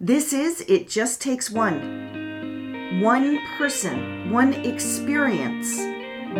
[0.00, 3.00] This is It Just Takes One.
[3.00, 5.78] One person, one experience,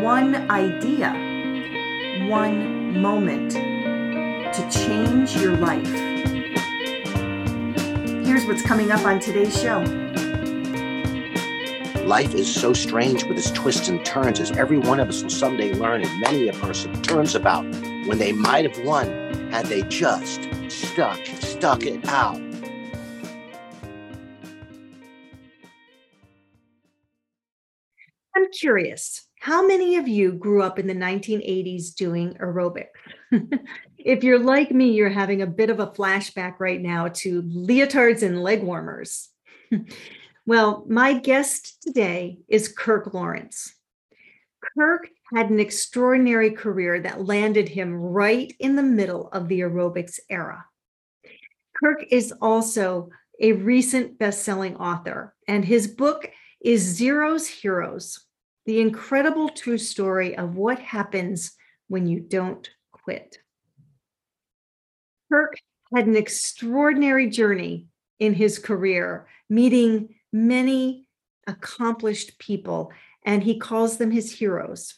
[0.02, 1.12] one idea,
[2.28, 5.86] one moment to change your life.
[8.26, 9.78] Here's what's coming up on today's show.
[12.04, 15.30] Life is so strange with its twists and turns, as every one of us will
[15.30, 17.64] someday learn, and many a person turns about
[18.06, 19.06] when they might have won
[19.52, 22.43] had they just stuck, stuck it out.
[28.64, 32.86] Curious, how many of you grew up in the 1980s doing aerobics?
[33.98, 38.22] if you're like me, you're having a bit of a flashback right now to leotards
[38.22, 39.28] and leg warmers.
[40.46, 43.74] well, my guest today is Kirk Lawrence.
[44.78, 50.18] Kirk had an extraordinary career that landed him right in the middle of the aerobics
[50.30, 50.64] era.
[51.82, 56.30] Kirk is also a recent best-selling author, and his book
[56.62, 58.24] is Zero's Heroes:
[58.66, 61.52] The Incredible True Story of What Happens
[61.88, 63.38] When You Don't Quit.
[65.30, 65.58] Kirk
[65.94, 71.06] had an extraordinary journey in his career, meeting many
[71.46, 72.90] accomplished people,
[73.26, 74.94] and he calls them his heroes.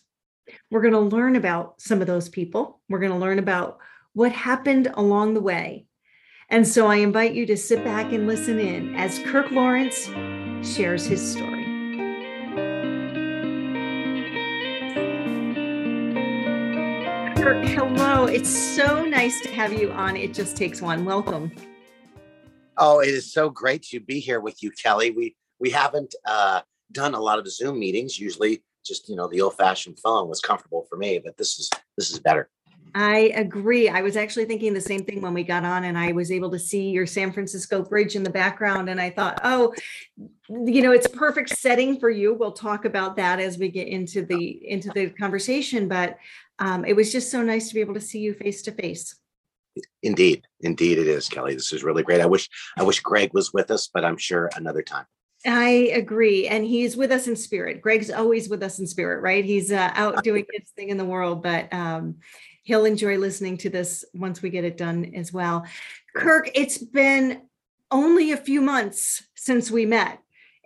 [0.70, 2.80] We're going to learn about some of those people.
[2.88, 3.78] We're going to learn about
[4.12, 5.86] what happened along the way.
[6.48, 10.08] And so I invite you to sit back and listen in as Kirk Lawrence
[10.62, 11.55] shares his story.
[17.46, 18.24] Kirk, hello.
[18.24, 21.04] It's so nice to have you on It Just Takes One.
[21.04, 21.52] Welcome.
[22.76, 25.12] Oh, it is so great to be here with you, Kelly.
[25.12, 28.18] We we haven't uh, done a lot of Zoom meetings.
[28.18, 32.10] Usually, just you know, the old-fashioned phone was comfortable for me, but this is this
[32.10, 32.50] is better.
[32.96, 33.88] I agree.
[33.88, 36.50] I was actually thinking the same thing when we got on, and I was able
[36.50, 38.88] to see your San Francisco bridge in the background.
[38.88, 39.72] And I thought, oh,
[40.48, 42.34] you know, it's perfect setting for you.
[42.34, 45.86] We'll talk about that as we get into the into the conversation.
[45.86, 46.16] But
[46.58, 49.16] um, it was just so nice to be able to see you face to face.
[50.02, 51.54] Indeed, indeed, it is, Kelly.
[51.54, 52.20] This is really great.
[52.20, 55.04] I wish I wish Greg was with us, but I'm sure another time.
[55.44, 56.48] I agree.
[56.48, 57.80] And he's with us in spirit.
[57.80, 59.44] Greg's always with us in spirit, right?
[59.44, 62.16] He's uh, out doing his thing in the world, but um,
[62.62, 65.66] he'll enjoy listening to this once we get it done as well.
[66.14, 67.42] Kirk, it's been
[67.90, 70.18] only a few months since we met.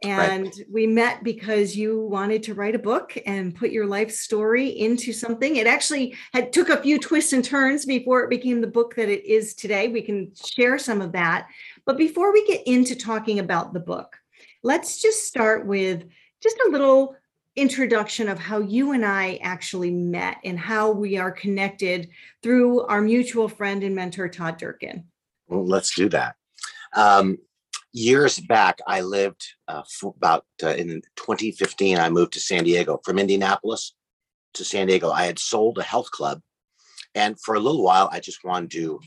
[0.03, 0.67] And right.
[0.73, 5.13] we met because you wanted to write a book and put your life story into
[5.13, 5.57] something.
[5.57, 9.11] It actually had took a few twists and turns before it became the book that
[9.11, 9.89] it is today.
[9.89, 11.49] We can share some of that.
[11.85, 14.17] But before we get into talking about the book,
[14.63, 16.05] let's just start with
[16.43, 17.17] just a little
[17.57, 22.09] introduction of how you and I actually met and how we are connected
[22.43, 25.05] through our mutual friend and mentor, Todd Durkin.
[25.49, 26.37] Well, let's do that.
[26.95, 27.39] Um,
[27.93, 29.83] years back, I lived uh,
[30.17, 33.95] about uh, in 2015, I moved to San Diego from Indianapolis
[34.55, 35.11] to San Diego.
[35.11, 36.41] I had sold a health club.
[37.15, 39.01] And for a little while, I just wanted to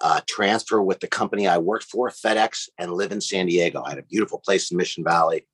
[0.00, 3.82] uh, transfer with the company I worked for, FedEx, and live in San Diego.
[3.84, 5.46] I had a beautiful place in Mission Valley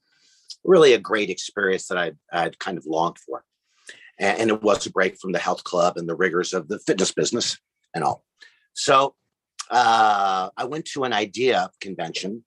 [0.64, 3.44] really a great experience that I'd, I'd kind of longed for.
[4.18, 6.78] And, and it was a break from the health club and the rigors of the
[6.78, 7.58] fitness business
[7.94, 8.24] and all.
[8.74, 9.14] So
[9.72, 12.44] uh, I went to an idea convention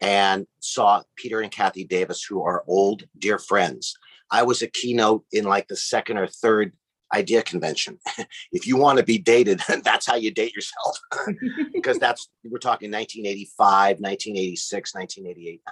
[0.00, 3.96] and saw Peter and Kathy Davis, who are old dear friends.
[4.30, 6.72] I was a keynote in like the second or third
[7.14, 7.98] idea convention.
[8.52, 10.98] if you want to be dated, that's how you date yourself.
[11.72, 15.62] because that's we're talking 1985, 1986, 1988.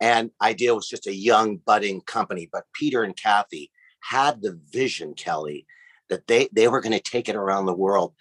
[0.00, 2.48] And Idea was just a young, budding company.
[2.50, 5.66] But Peter and Kathy had the vision, Kelly,
[6.08, 8.14] that they they were going to take it around the world.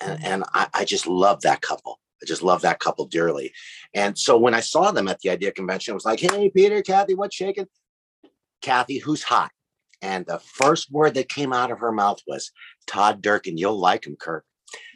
[0.00, 2.00] And, and I, I just love that couple.
[2.22, 3.52] I just love that couple dearly.
[3.94, 6.82] And so when I saw them at the Idea Convention, it was like, hey, Peter,
[6.82, 7.66] Kathy, what's shaking?
[8.62, 9.50] Kathy, who's hot?
[10.02, 12.52] And the first word that came out of her mouth was
[12.86, 13.58] Todd Durkin.
[13.58, 14.44] You'll like him, Kirk.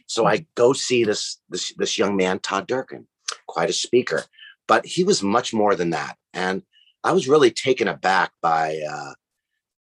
[0.06, 3.06] So I go see this this this young man, Todd Durkin,
[3.46, 4.24] quite a speaker
[4.70, 6.16] but he was much more than that.
[6.32, 6.62] And
[7.02, 9.14] I was really taken aback by uh,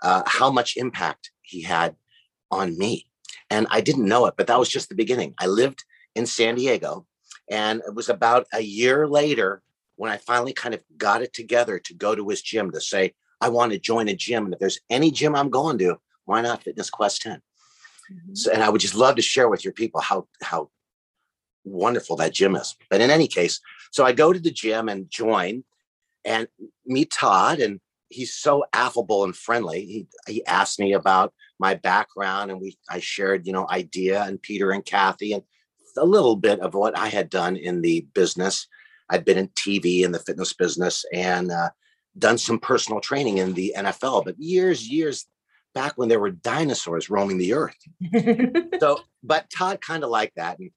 [0.02, 1.96] uh, how much impact he had
[2.50, 3.06] on me.
[3.50, 5.35] And I didn't know it, but that was just the beginning.
[5.38, 7.06] I lived in San Diego,
[7.50, 9.62] and it was about a year later
[9.97, 13.12] when I finally kind of got it together to go to his gym to say,
[13.41, 14.44] I want to join a gym.
[14.44, 17.43] And if there's any gym I'm going to, why not Fitness Quest 10?
[18.12, 18.35] Mm-hmm.
[18.35, 20.70] So, and I would just love to share with your people how how
[21.64, 22.76] wonderful that gym is.
[22.88, 23.61] But in any case,
[23.91, 25.64] so I go to the gym and join
[26.25, 26.49] and
[26.87, 29.85] meet Todd, and he's so affable and friendly.
[29.85, 34.43] He he asked me about my background, and we I shared you know idea and
[34.43, 35.45] Peter and Kathy and
[35.97, 38.67] a little bit of what I had done in the business.
[39.09, 41.71] I'd been in TV in the fitness business and uh,
[42.19, 45.27] done some personal training in the NFL, but years, years
[45.75, 47.77] back when there were dinosaurs roaming the earth.
[48.81, 50.59] so, but Todd kind of liked that.
[50.59, 50.71] And,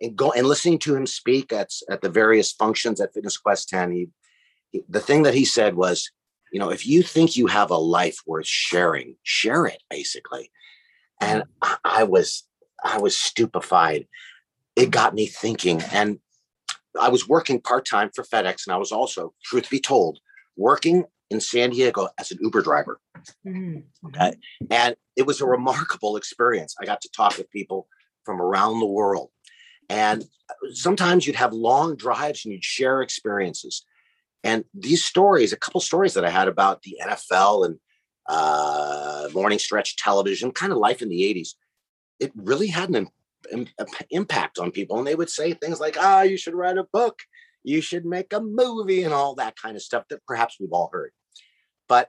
[0.00, 3.68] and go and listening to him speak at, at the various functions at Fitness Quest
[3.68, 4.08] 10, he,
[4.70, 6.10] he, the thing that he said was,
[6.52, 10.50] you know, if you think you have a life worth sharing, share it basically.
[11.20, 11.42] And
[11.84, 12.44] I, was,
[12.84, 14.06] I was stupefied.
[14.76, 15.82] It got me thinking.
[15.92, 16.20] And
[17.00, 18.66] I was working part-time for FedEx.
[18.66, 20.20] And I was also, truth be told,
[20.56, 23.00] working in San Diego as an Uber driver.
[23.46, 24.06] Mm-hmm.
[24.06, 24.34] Okay.
[24.70, 26.74] And it was a remarkable experience.
[26.80, 27.88] I got to talk with people
[28.24, 29.30] from around the world.
[29.90, 30.24] And
[30.72, 33.84] sometimes you'd have long drives and you'd share experiences.
[34.44, 37.78] And these stories, a couple stories that I had about the NFL and
[38.28, 41.50] uh, morning stretch television, kind of life in the 80s,
[42.20, 43.08] it really had an
[43.52, 43.68] Im-
[44.10, 44.98] impact on people.
[44.98, 47.20] And they would say things like, ah, oh, you should write a book,
[47.62, 50.90] you should make a movie, and all that kind of stuff that perhaps we've all
[50.92, 51.12] heard.
[51.88, 52.08] But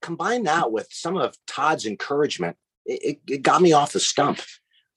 [0.00, 4.40] combine that with some of Todd's encouragement, it, it got me off the stump.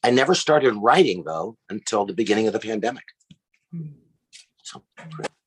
[0.04, 3.04] I never started writing though until the beginning of the pandemic.
[3.72, 3.94] Hmm.
[4.63, 4.83] So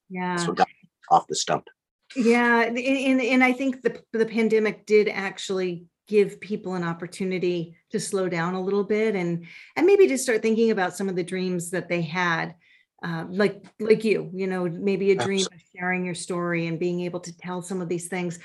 [0.09, 0.69] yeah, what got
[1.11, 1.69] off the stump.
[2.17, 8.01] Yeah, and, and I think the the pandemic did actually give people an opportunity to
[8.01, 9.47] slow down a little bit and
[9.77, 12.55] and maybe to start thinking about some of the dreams that they had
[13.03, 15.57] uh, like like you you know maybe a dream Absolutely.
[15.57, 18.39] of sharing your story and being able to tell some of these things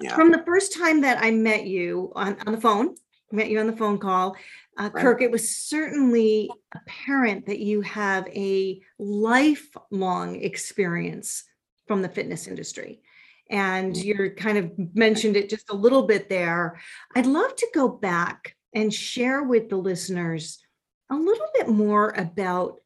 [0.00, 0.14] yeah.
[0.14, 2.94] from the first time that i met you on, on the phone
[3.32, 4.36] met you on the phone call
[4.78, 5.02] uh, right.
[5.02, 11.44] kirk it was certainly apparent that you have a lifelong experience
[11.86, 13.00] from the fitness industry
[13.50, 14.06] and mm-hmm.
[14.06, 16.80] you're kind of mentioned it just a little bit there
[17.16, 20.58] i'd love to go back and share with the listeners
[21.10, 22.76] a little bit more about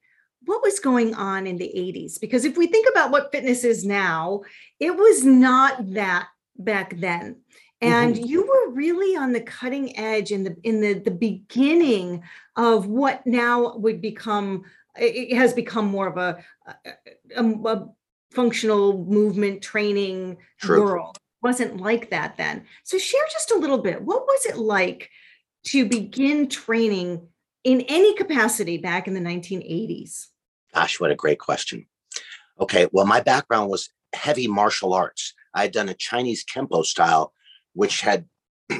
[0.45, 3.85] what was going on in the 80s because if we think about what fitness is
[3.85, 4.43] now
[4.81, 6.29] it was not that
[6.59, 7.41] back then
[7.87, 8.25] and mm-hmm.
[8.25, 12.23] you were really on the cutting edge in the in the the beginning
[12.57, 14.65] of what now would become
[14.99, 16.43] it has become more of a,
[17.37, 17.87] a, a
[18.31, 20.83] functional movement training True.
[20.83, 24.57] world it wasn't like that then so share just a little bit what was it
[24.57, 25.11] like
[25.65, 27.29] to begin training
[27.65, 30.29] in any capacity back in the 1980s
[30.77, 31.87] Gosh, what a great question.
[32.61, 35.33] Okay, well, my background was heavy martial arts.
[35.55, 37.33] I had done a Chinese Kempo style,
[37.77, 38.25] which had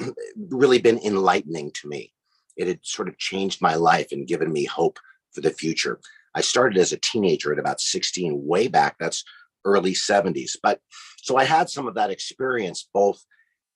[0.51, 2.13] really been enlightening to me.
[2.57, 4.99] It had sort of changed my life and given me hope
[5.33, 6.01] for the future.
[6.35, 8.97] I started as a teenager at about 16, way back.
[8.99, 9.23] That's
[9.67, 10.57] early 70s.
[10.63, 10.81] But
[11.19, 13.23] so I had some of that experience both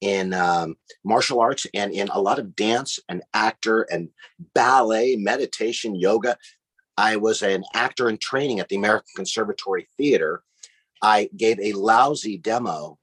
[0.00, 4.08] in um, martial arts and in a lot of dance and actor and
[4.54, 6.38] ballet, meditation, yoga.
[6.96, 10.42] I was an actor in training at the American Conservatory Theater.
[11.02, 12.98] I gave a lousy demo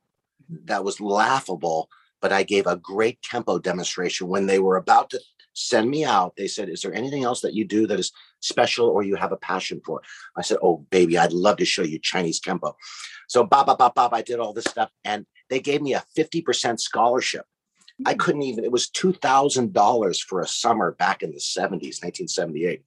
[0.65, 1.89] that was laughable,
[2.27, 4.27] but I gave a great Kempo demonstration.
[4.27, 5.21] When they were about to
[5.53, 8.89] send me out, they said, Is there anything else that you do that is special
[8.89, 10.01] or you have a passion for?
[10.35, 12.73] I said, Oh, baby, I'd love to show you Chinese Kempo.
[13.29, 14.89] So, bop, bop, bop, bop, I did all this stuff.
[15.05, 17.45] And they gave me a 50% scholarship.
[18.05, 18.17] I hmm.
[18.17, 22.83] couldn't even, it was $2,000 for a summer back in the 70s, 1978.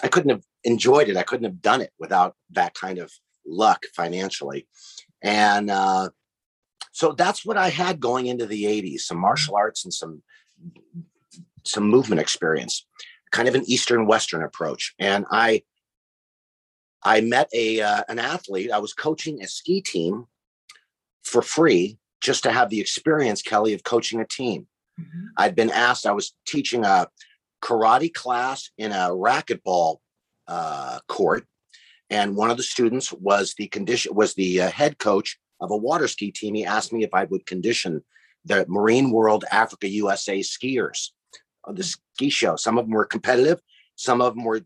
[0.00, 1.16] I couldn't have enjoyed it.
[1.16, 3.10] I couldn't have done it without that kind of
[3.44, 4.68] luck financially.
[5.22, 6.10] And uh,
[6.92, 10.22] so that's what I had going into the 80s, some martial arts and some
[11.64, 12.86] some movement experience,
[13.32, 14.94] kind of an Eastern Western approach.
[14.98, 15.62] And I
[17.02, 18.70] I met a uh, an athlete.
[18.70, 20.26] I was coaching a ski team
[21.22, 24.66] for free just to have the experience, Kelly, of coaching a team.
[25.00, 25.26] Mm-hmm.
[25.36, 27.08] I'd been asked, I was teaching a
[27.62, 29.98] karate class in a racquetball
[30.46, 31.46] uh, court,
[32.10, 35.76] and one of the students was the condition was the uh, head coach of a
[35.76, 36.54] water ski team.
[36.54, 38.02] He asked me if I would condition
[38.44, 41.10] the Marine World Africa USA skiers
[41.64, 42.56] on the ski show.
[42.56, 43.60] Some of them were competitive,
[43.96, 44.62] some of them were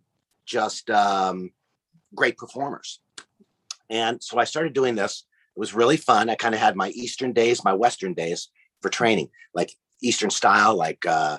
[0.47, 1.51] just um,
[2.15, 3.01] great performers.
[3.91, 5.25] And so I started doing this.
[5.57, 6.31] It was really fun.
[6.31, 8.49] I kind of had my Eastern days, my Western days
[8.83, 9.73] for training, like
[10.03, 11.39] Eastern style, like uh,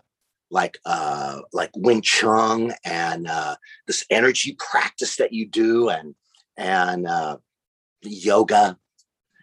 [0.50, 3.56] like uh, like Wing Chun and uh,
[3.88, 6.16] this energy practice that you do, and
[6.56, 7.38] and uh,
[8.04, 8.78] yoga,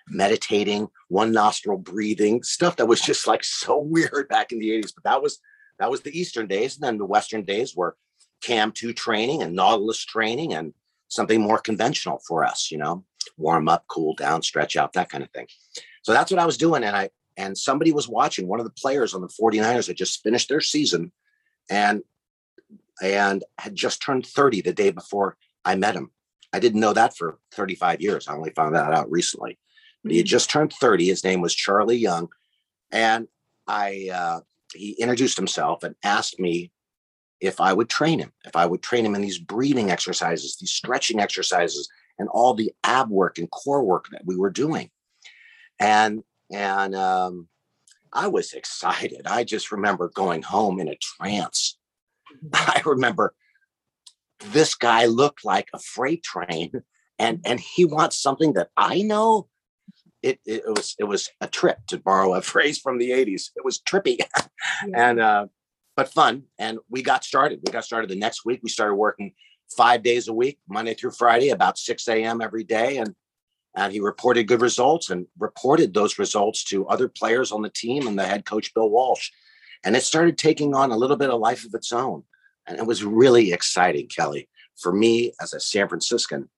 [0.08, 4.94] meditating, one nostril breathing, stuff that was just like so weird back in the '80s.
[4.94, 5.38] But that was
[5.78, 7.96] that was the Eastern days, and then the Western days were
[8.42, 10.74] Cam two training and Nautilus training, and
[11.08, 13.04] something more conventional for us, you know,
[13.36, 15.46] warm up, cool down, stretch out, that kind of thing.
[16.02, 18.72] So that's what I was doing, and I and somebody was watching one of the
[18.72, 21.12] players on the 49ers had just finished their season
[21.70, 22.02] and
[23.02, 26.10] and had just turned 30 the day before I met him.
[26.52, 28.28] I didn't know that for 35 years.
[28.28, 29.58] I only found that out recently.
[30.02, 31.06] But he had just turned 30.
[31.06, 32.28] His name was Charlie Young.
[32.90, 33.28] And
[33.66, 34.40] I uh,
[34.74, 36.72] he introduced himself and asked me
[37.40, 40.72] if I would train him, if I would train him in these breathing exercises, these
[40.72, 44.90] stretching exercises, and all the ab work and core work that we were doing.
[45.80, 47.48] And and um,
[48.12, 49.22] I was excited.
[49.26, 51.78] I just remember going home in a trance.
[52.54, 53.34] I remember
[54.52, 56.82] this guy looked like a freight train,
[57.18, 59.48] and and he wants something that I know.
[60.22, 63.50] It, it, was it was a trip to borrow a phrase from the 80s.
[63.56, 64.18] It was trippy
[64.94, 65.46] and uh
[65.96, 66.44] but fun.
[66.58, 67.60] And we got started.
[67.64, 68.60] We got started the next week.
[68.62, 69.34] We started working
[69.76, 72.40] five days a week, Monday through Friday, about 6 a.m.
[72.40, 72.98] every day.
[72.98, 73.14] And
[73.74, 78.06] and he reported good results and reported those results to other players on the team
[78.06, 79.30] and the head coach Bill Walsh.
[79.82, 82.24] And it started taking on a little bit of life of its own.
[82.66, 84.48] And it was really exciting, Kelly,
[84.78, 86.50] for me as a San Franciscan,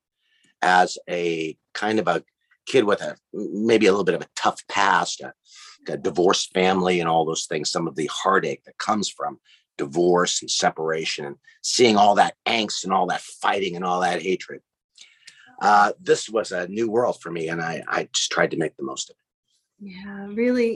[0.60, 2.24] as a kind of a
[2.66, 5.32] kid with a maybe a little bit of a tough past, a,
[5.88, 9.38] a divorced family, and all those things, some of the heartache that comes from
[9.76, 14.22] divorce and separation, and seeing all that angst and all that fighting and all that
[14.22, 14.60] hatred.
[15.60, 18.76] Uh, this was a new world for me, and I, I just tried to make
[18.76, 19.94] the most of it.
[19.96, 20.72] Yeah, really,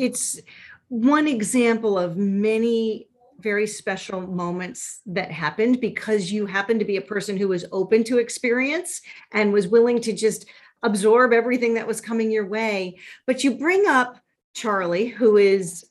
[0.00, 0.40] it's
[0.88, 3.08] one example of many
[3.40, 8.02] very special moments that happened because you happened to be a person who was open
[8.04, 9.00] to experience
[9.32, 10.46] and was willing to just
[10.82, 12.98] absorb everything that was coming your way.
[13.26, 14.18] But you bring up
[14.54, 15.84] Charlie, who is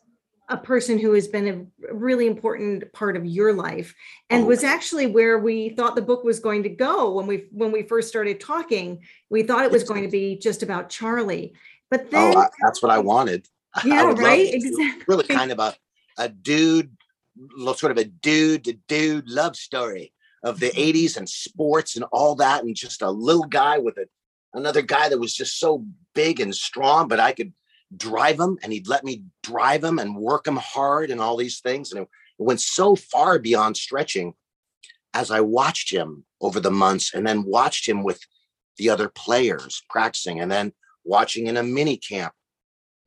[0.50, 3.94] a person who has been a really important part of your life
[4.30, 4.48] and Oh.
[4.48, 7.84] was actually where we thought the book was going to go when we when we
[7.84, 11.54] first started talking we thought it was going to be just about charlie
[11.90, 13.48] but oh, then Oh, I, that's what I wanted.
[13.86, 15.76] Yeah love right exactly Really kind of a,
[16.18, 16.92] a dude,
[17.76, 20.14] sort of a dude to dude love story
[20.44, 20.98] of the mm-hmm.
[21.06, 24.08] 80s and sports and all that, and just a little guy with a
[24.54, 27.54] another guy that was just so big and strong, but I could
[27.96, 31.60] drive him and he'd let me drive him and work him hard and all these
[31.60, 31.92] things.
[31.92, 34.34] And it went so far beyond stretching
[35.14, 38.20] as I watched him over the months and then watched him with
[38.78, 40.74] the other players practicing and then
[41.04, 42.34] watching in a mini camp.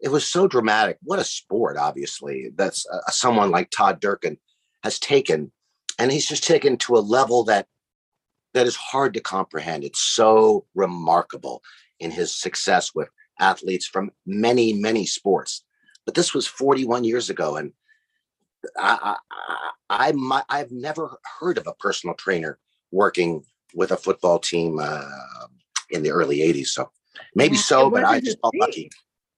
[0.00, 0.98] It was so dramatic.
[1.02, 4.38] What a sport, obviously, that's uh, someone like Todd Durkin
[4.82, 5.52] has taken.
[5.98, 7.66] And he's just taken to a level that
[8.54, 9.84] that is hard to comprehend.
[9.84, 11.62] It's so remarkable
[12.00, 15.64] in his success with athletes from many, many sports.
[16.04, 17.72] But this was 41 years ago, and
[18.76, 19.16] I,
[19.90, 22.58] I, I, I've never heard of a personal trainer
[22.90, 25.04] working with a football team uh,
[25.90, 26.68] in the early 80s.
[26.68, 26.90] So
[27.34, 28.90] maybe Yeah, so, but I just felt lucky.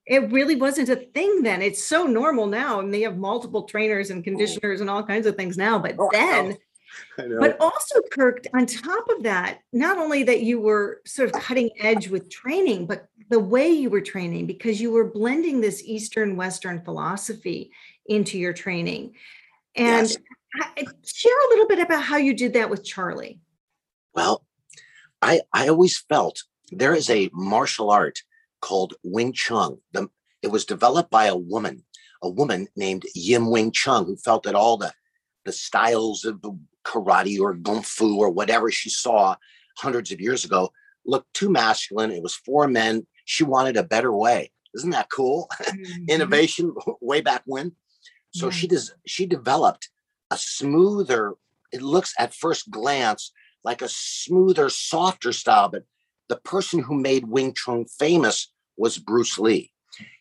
[0.07, 4.11] it really wasn't a thing then it's so normal now and they have multiple trainers
[4.11, 6.57] and conditioners and all kinds of things now but Oh, then.
[7.17, 11.71] But also, Kirk, on top of that, not only that you were sort of cutting
[11.79, 16.37] edge with training, but the way you were training, because you were blending this Eastern
[16.37, 17.71] Western philosophy
[18.07, 19.15] into your training.
[19.77, 20.17] And Yes.
[20.61, 23.41] I- share a little bit about how you did that with Charlie.
[24.15, 24.45] Well,
[25.23, 28.23] I I always felt there is a martial art
[28.61, 29.79] called Wing Chun.
[29.93, 30.09] The,
[30.43, 31.85] it was developed by a woman,
[32.23, 34.93] a woman named Yim Wing Chun, who felt that all the
[35.45, 36.53] the styles of the
[36.85, 39.37] karate or kung fu or whatever she saw
[39.79, 40.73] hundreds of years ago
[41.07, 42.11] looked too masculine.
[42.11, 43.07] It was for men.
[43.25, 44.53] She wanted a better way.
[44.75, 45.49] Isn't that cool?
[45.63, 46.05] Mm-hmm.
[46.09, 47.73] Innovation way back when.
[48.35, 48.53] So Yeah.
[48.53, 49.89] she does she developed
[50.31, 51.35] a smoother,
[51.73, 53.33] it looks at first glance
[53.65, 55.85] like a smoother, softer style, but
[56.29, 59.73] the person who made Wing Chun famous was Bruce Lee.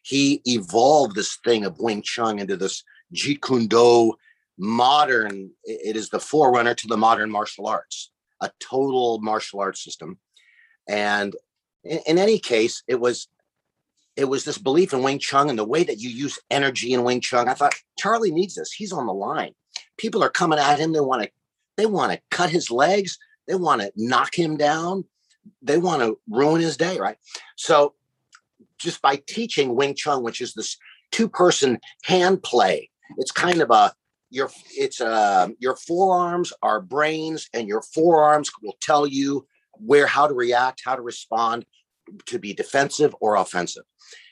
[0.04, 4.14] He evolved this thing of Wing Chun into this Jeet Kune Do
[4.58, 10.18] modern, it is the forerunner to the modern martial arts, a total martial arts system.
[10.88, 11.36] And
[11.84, 13.28] in, in any case, it was
[14.18, 17.04] it was this belief in Wing Chun and the way that you use energy in
[17.04, 17.48] Wing Chun.
[17.48, 18.72] I thought Charlie needs this.
[18.72, 19.54] He's on the line.
[19.98, 20.92] People are coming at him.
[20.92, 21.32] They want to
[21.78, 23.18] they want to cut his legs.
[23.48, 25.06] They want to knock him down.
[25.62, 27.18] They want to ruin his day, right?
[27.56, 27.96] So
[28.78, 30.78] just by teaching Wing Chun, which is this
[31.12, 33.94] two-person hand play, it's kind of a
[34.32, 40.28] your it's uh your forearms are brains, and your forearms will tell you where how
[40.28, 41.66] to react, how to respond
[42.26, 43.84] to be defensive or offensive.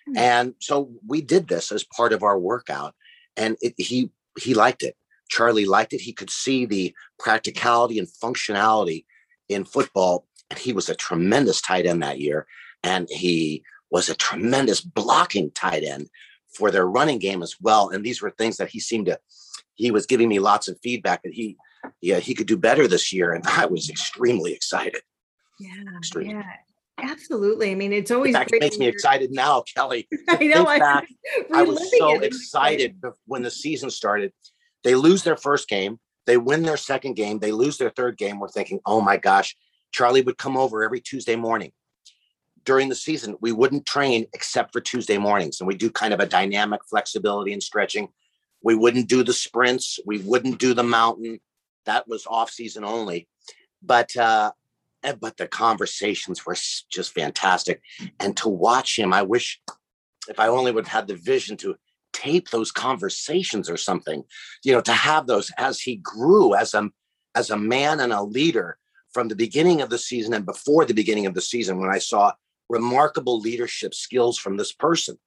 [0.08, 0.18] Hmm.
[0.18, 2.96] And so we did this as part of our workout,
[3.38, 4.96] and it, he he liked it.
[5.30, 6.02] Charlie liked it.
[6.02, 9.06] He could see the practicality and functionality
[9.50, 12.48] in football, and he was a tremendous tight end that year.
[12.84, 16.10] And he was a tremendous blocking tight end
[16.54, 17.90] for their running game as well.
[17.90, 19.20] And these were things that he seemed to.
[19.76, 21.58] He was giving me lots of feedback that he,
[22.02, 25.02] yeah, he could do better this year, and I was extremely excited.
[25.60, 26.32] Yeah, Extreme.
[26.32, 26.44] yeah,
[26.98, 27.72] absolutely.
[27.72, 30.08] I mean, it's always it makes me excited now, Kelly.
[30.30, 30.66] I know.
[30.66, 31.08] I, back,
[31.54, 34.34] I was so it, excited when the season started.
[34.84, 38.40] They lose their first game, they win their second game, they lose their third game.
[38.40, 39.56] We're thinking, oh my gosh,
[39.92, 41.72] Charlie would come over every Tuesday morning.
[42.70, 46.20] During the season, we wouldn't train except for Tuesday mornings, and we do kind of
[46.20, 48.10] a dynamic flexibility and stretching.
[48.62, 51.40] We wouldn't do the sprints, we wouldn't do the mountain.
[51.88, 53.28] That was off season only.
[53.82, 54.52] But uh,
[55.04, 56.56] eh, but the conversations were
[56.92, 57.82] just fantastic,
[58.20, 59.60] and to watch him, I wish
[60.28, 61.76] if I only would have had the vision to
[62.14, 64.24] tape those conversations or something,
[64.64, 66.92] you know, to have those as he grew as a
[67.34, 68.78] as a man and a leader
[69.12, 71.98] from the beginning of the season and before the beginning of the season when I
[71.98, 72.32] saw
[72.70, 75.18] remarkable leadership skills from this person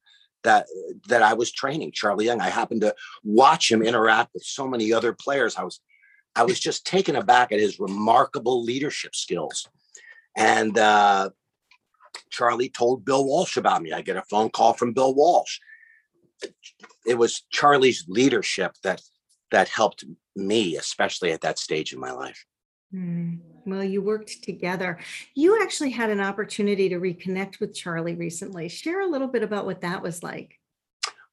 [0.45, 0.67] that
[1.09, 4.93] that I was training Charlie Young I happened to watch him interact with so many
[4.93, 5.81] other players I was
[6.35, 9.69] I was just taken aback at his remarkable leadership skills
[10.37, 11.31] and uh
[12.31, 13.93] Charlie told Bill Walsh about me.
[13.93, 15.59] I get a phone call from Bill Walsh.
[17.07, 19.03] It was Charlie's leadership that
[19.51, 22.45] that helped me, especially at that stage in my life.
[22.93, 23.37] Hmm.
[23.65, 24.99] Well, you worked together.
[25.35, 28.69] You actually had an opportunity to reconnect with Charlie recently.
[28.69, 30.59] Share a little bit about what that was like.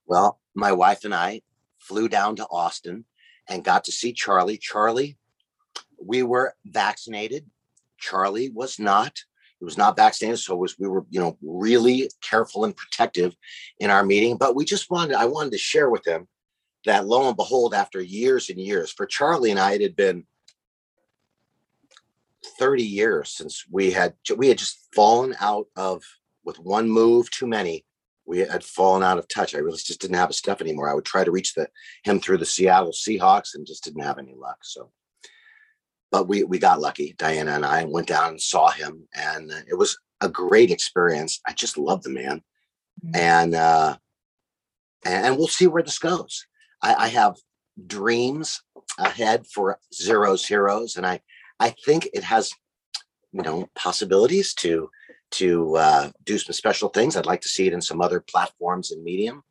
[0.06, 1.42] Well, my wife and I
[1.80, 3.06] flew down to Austin
[3.50, 4.58] and got to see Charlie.
[4.58, 5.18] Charlie,
[6.02, 7.46] we were vaccinated.
[7.98, 9.20] Charlie was not.
[9.60, 13.36] He was not vaccinated, so was we were, you know, really careful and protective
[13.80, 14.38] in our meeting.
[14.38, 16.28] But we just wanted, I wanted to share with him
[16.86, 20.26] that lo and behold, after years and years, for Charlie and I, it had been
[22.60, 26.04] 30 years since we had we had just fallen out of
[26.44, 27.86] with one move too many
[28.30, 29.56] we had fallen out of touch.
[29.56, 30.88] I really just didn't have a stuff anymore.
[30.88, 31.68] I would try to reach the
[32.04, 34.58] him through the Seattle Seahawks and just didn't have any luck.
[34.62, 34.92] So,
[36.12, 37.16] but we we got lucky.
[37.18, 41.42] Diana and I went down and saw him, and it was a great experience.
[41.48, 42.44] I just love the man,
[43.04, 43.16] Mhm.
[43.16, 43.98] and uh,
[45.04, 46.46] and, and we'll see where this goes.
[46.84, 47.36] I, I have
[47.88, 48.62] dreams
[49.00, 51.22] ahead for Zero's Heroes, and I
[51.60, 52.52] I think it has
[53.32, 54.90] you know possibilities to
[55.32, 57.16] to uh, do some special things.
[57.16, 59.44] I'd like to see it in some other platforms and medium.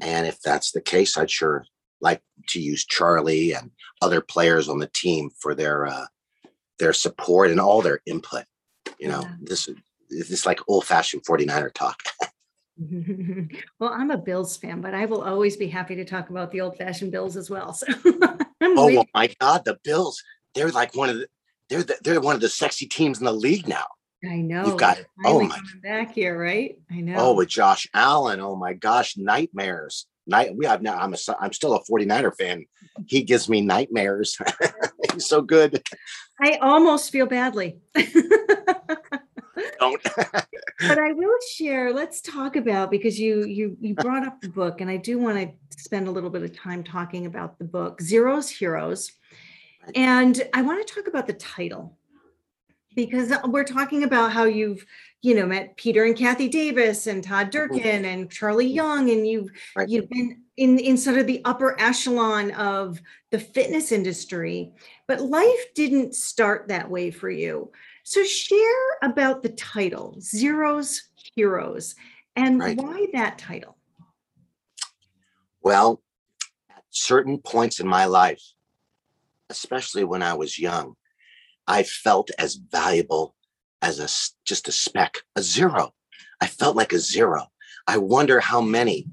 [0.00, 1.64] And if that's the case, I'd sure
[2.00, 6.06] like to use Charlie and other players on the team for their uh,
[6.78, 8.44] their support and all their input.
[9.00, 9.34] You know, Yeah.
[9.42, 9.68] this
[10.08, 11.98] this is like old fashioned 49er talk.
[13.78, 16.60] well, I'm a Bills fan, but I will always be happy to talk about the
[16.60, 17.72] old fashioned Bills as well.
[17.72, 17.86] So
[18.62, 20.22] Oh well, my God, the Bills,
[20.54, 21.26] they're like one of the
[21.68, 23.84] they're the, they're one of the sexy teams in the league now.
[24.28, 24.66] I know.
[24.66, 26.76] You've got- oh my- back here, right?
[26.90, 27.14] I oh, know.
[27.16, 28.40] Oh, with Josh Allen.
[28.40, 30.06] Oh my gosh, nightmares.
[30.26, 30.96] Night we have now.
[30.98, 32.66] I'm a I'm still a 49er fan.
[33.06, 34.36] He gives me nightmares.
[35.12, 35.82] He's so good.
[36.40, 37.78] I almost feel badly.
[39.80, 41.92] Don't but I will share.
[41.92, 45.38] Let's talk about because you you you brought up the book, and I do want
[45.38, 49.10] to spend a little bit of time talking about the book, Zero's Heroes.
[49.94, 51.96] And I want to talk about the title
[52.94, 54.84] because we're talking about how you've
[55.22, 57.74] you know met Peter and Kathy Davis and Todd mm-hmm.
[57.74, 58.74] Durkin and Charlie mm-hmm.
[58.74, 59.88] Young, and you've Right.
[59.88, 64.72] you've been in in sort of the upper echelon of the fitness industry,
[65.06, 67.70] but life didn't start that way for you.
[68.02, 71.02] So share about the title, Zero's
[71.34, 71.94] Heroes,
[72.34, 72.76] and Right.
[72.76, 73.76] why that title.
[75.62, 76.02] Well,
[76.70, 78.42] at certain points in my life,
[79.50, 80.94] especially when I was young,
[81.66, 83.34] I felt as valuable
[83.82, 84.08] as a
[84.46, 85.92] just a speck, a zero.
[86.40, 87.48] I felt like a zero.
[87.86, 89.06] I wonder how many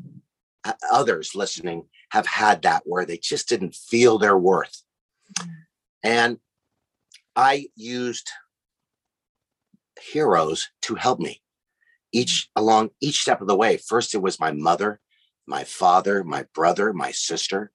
[0.64, 4.84] uh, others listening have had that where they just didn't feel their worth.
[6.04, 6.38] And
[7.36, 8.30] I used
[10.00, 11.42] heroes to help me
[12.12, 13.78] each along each step of the way.
[13.78, 15.02] First, it was my mother,
[15.46, 17.72] my father, my brother, my sister,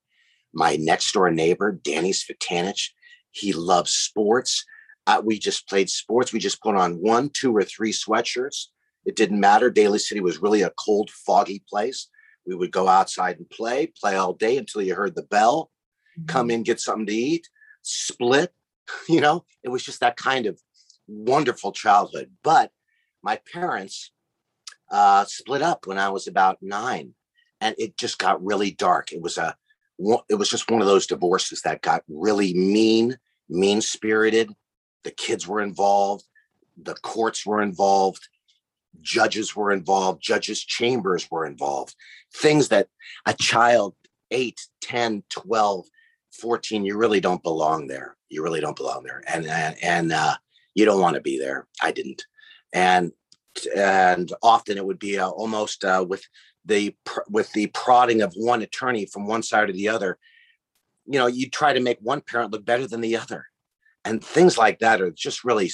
[0.52, 2.90] my next door neighbor, Danny Svitanich.
[3.30, 4.64] He loves sports.
[5.06, 6.32] Uh, we just played sports.
[6.32, 8.66] We just put on one, two, or three sweatshirts.
[9.04, 9.70] It didn't matter.
[9.70, 12.08] Daly City was really a cold, foggy place.
[12.46, 15.70] We would go outside and play, play all day until you heard the bell,
[16.26, 17.48] come in, get something to eat,
[17.82, 18.52] split.
[19.08, 20.60] You know, it was just that kind of
[21.06, 22.30] wonderful childhood.
[22.42, 22.72] But
[23.22, 24.10] my parents
[24.90, 27.14] uh, split up when I was about nine,
[27.60, 29.12] and it just got really dark.
[29.12, 29.56] It was a,
[29.98, 33.16] it was just one of those divorces that got really mean,
[33.48, 34.50] mean spirited.
[35.04, 36.24] The kids were involved,
[36.76, 38.28] the courts were involved,
[39.00, 41.94] judges were involved, judges' chambers were involved.
[42.34, 42.88] Things that
[43.26, 43.94] a child,
[44.30, 45.86] 8, 10, 12,
[46.32, 48.16] 14, you really don't belong there.
[48.28, 49.22] You really don't belong there.
[49.28, 50.36] And and, and uh,
[50.74, 51.66] you don't want to be there.
[51.82, 52.24] I didn't,
[52.72, 53.12] and
[53.76, 56.24] and often it would be uh, almost uh, with
[56.64, 56.94] the
[57.28, 60.18] with the prodding of one attorney from one side or the other.
[61.06, 63.46] You know, you try to make one parent look better than the other,
[64.04, 65.70] and things like that are just really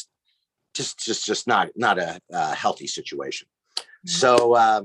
[0.75, 3.49] just just just not not a, a healthy situation.
[3.77, 4.09] Mm-hmm.
[4.09, 4.83] So uh,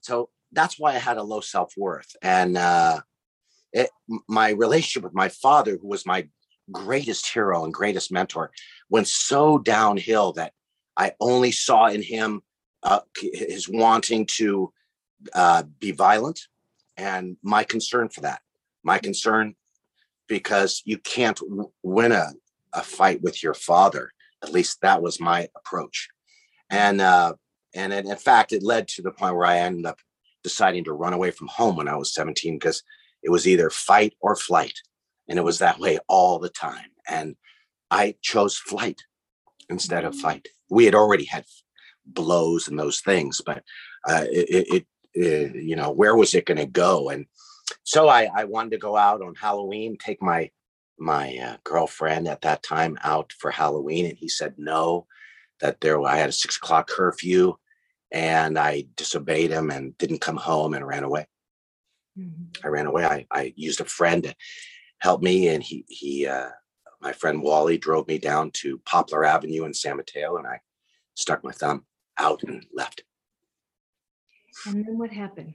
[0.00, 3.00] so that's why I had a low self worth, and uh,
[3.72, 3.90] it,
[4.28, 6.28] my relationship with my father, who was my
[6.70, 8.50] greatest hero and greatest mentor,
[8.88, 10.52] went so downhill that
[10.96, 12.42] I only saw in him
[12.82, 14.72] uh, his wanting to
[15.34, 16.40] uh, be violent
[16.96, 18.40] and my concern for that.
[18.82, 19.54] My concern
[20.28, 22.32] because you can't w- win a,
[22.72, 24.12] a fight with your father.
[24.42, 26.08] At least that was my approach.
[26.70, 27.34] And uh,
[27.74, 29.98] and it, in fact, it led to the point where I ended up
[30.42, 32.82] deciding to run away from home when I was 17 because
[33.22, 34.74] it was either fight or flight.
[35.28, 36.90] And it was that way all the time.
[37.08, 37.36] And
[37.90, 39.02] I chose flight
[39.70, 40.48] instead of fight.
[40.70, 41.44] We had already had
[42.06, 43.62] blows and those things, but
[44.06, 47.10] uh, it, it, it, you know, where was it going to go?
[47.10, 47.26] And
[47.82, 50.50] so I, I wanted to go out on Halloween, take my
[50.96, 55.06] my uh, girlfriend at that time out for Halloween, and he said no,
[55.60, 57.56] that there I had a six o'clock curfew,
[58.12, 61.26] and I disobeyed him and didn't come home and ran away.
[62.18, 62.64] Mm-hmm.
[62.64, 63.04] I ran away.
[63.04, 64.34] I, I used a friend to
[64.98, 66.50] help me, and he he uh,
[67.00, 70.60] my friend Wally drove me down to Poplar Avenue in San Mateo, and I
[71.16, 71.84] stuck my thumb
[72.18, 73.02] out and left.
[74.66, 75.54] And then what happened?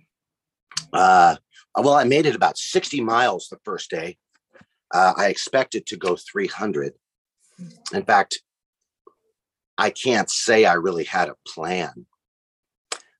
[0.94, 1.36] Uh,
[1.76, 4.18] well, I made it about 60 miles the first day.
[4.94, 6.94] Uh, I expected to go 300.
[7.60, 7.94] Mm.
[7.94, 8.42] In fact,
[9.78, 12.06] I can't say I really had a plan.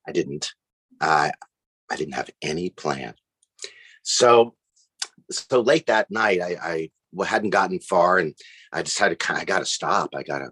[0.06, 0.52] I didn't.
[1.00, 1.32] I
[1.90, 3.14] I didn't have any plan.
[4.02, 4.54] So
[5.30, 8.34] so late that night, I, I hadn't gotten far, and
[8.72, 10.10] I decided I got to stop.
[10.14, 10.50] I got to.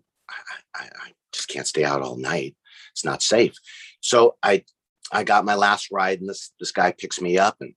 [0.75, 2.57] I, I just can't stay out all night.
[2.93, 3.55] It's not safe.
[4.01, 4.64] So I
[5.12, 7.75] I got my last ride, and this this guy picks me up and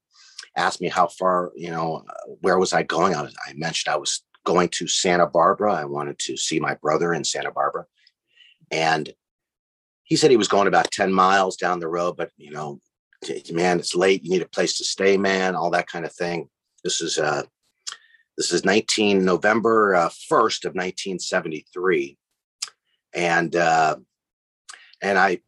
[0.58, 2.04] asked me how far, you know,
[2.42, 3.16] where was I going?
[3.16, 5.74] I, was, I mentioned I was going to Santa Barbara.
[5.74, 7.86] I wanted to see my brother in Santa Barbara,
[8.70, 9.14] and
[10.04, 12.82] he said he was going about 10 miles down the road, but you know,
[13.52, 14.24] man, it's late.
[14.26, 16.50] You need a place to stay, man, all that kind of thing.
[16.84, 17.44] This is uh
[18.38, 22.18] this is 19 November uh, 1st of 1973.
[23.14, 23.98] And uh
[25.02, 25.40] and I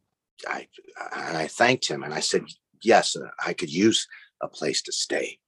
[0.47, 0.67] I
[0.99, 2.45] I thanked him and I said,
[2.81, 4.07] yes, uh, I could use
[4.41, 5.39] a place to stay.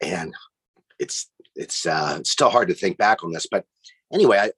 [0.00, 0.34] And
[0.98, 3.64] it's it's uh it's still hard to think back on this, but
[4.12, 4.52] anyway, I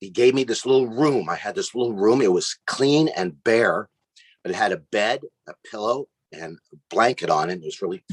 [0.00, 1.28] he gave me this little room.
[1.28, 2.20] I had this little room.
[2.20, 3.88] It was clean and bare,
[4.42, 7.60] but it had a bed, a pillow, and a blanket on it.
[7.60, 8.04] It was really,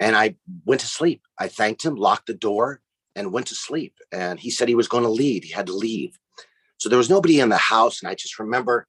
[0.00, 1.22] and I went to sleep.
[1.38, 2.80] I thanked him, locked the door,
[3.14, 3.94] and went to sleep.
[4.10, 5.44] And he said he was going to leave.
[5.44, 6.18] He had to leave.
[6.78, 8.02] So there was nobody in the house.
[8.02, 8.88] And I just remember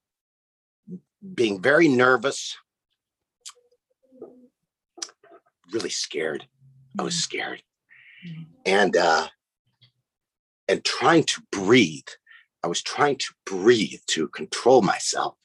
[1.33, 2.55] being very nervous,
[5.71, 6.47] really scared.
[6.97, 7.19] I was mm.
[7.19, 7.63] scared.
[8.27, 8.45] Mm.
[8.65, 9.27] And uh,
[10.67, 12.07] and trying to breathe.
[12.63, 15.35] I was trying to breathe to control myself.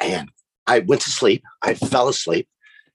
[0.00, 0.30] And
[0.66, 1.42] I went to sleep.
[1.62, 2.48] I fell asleep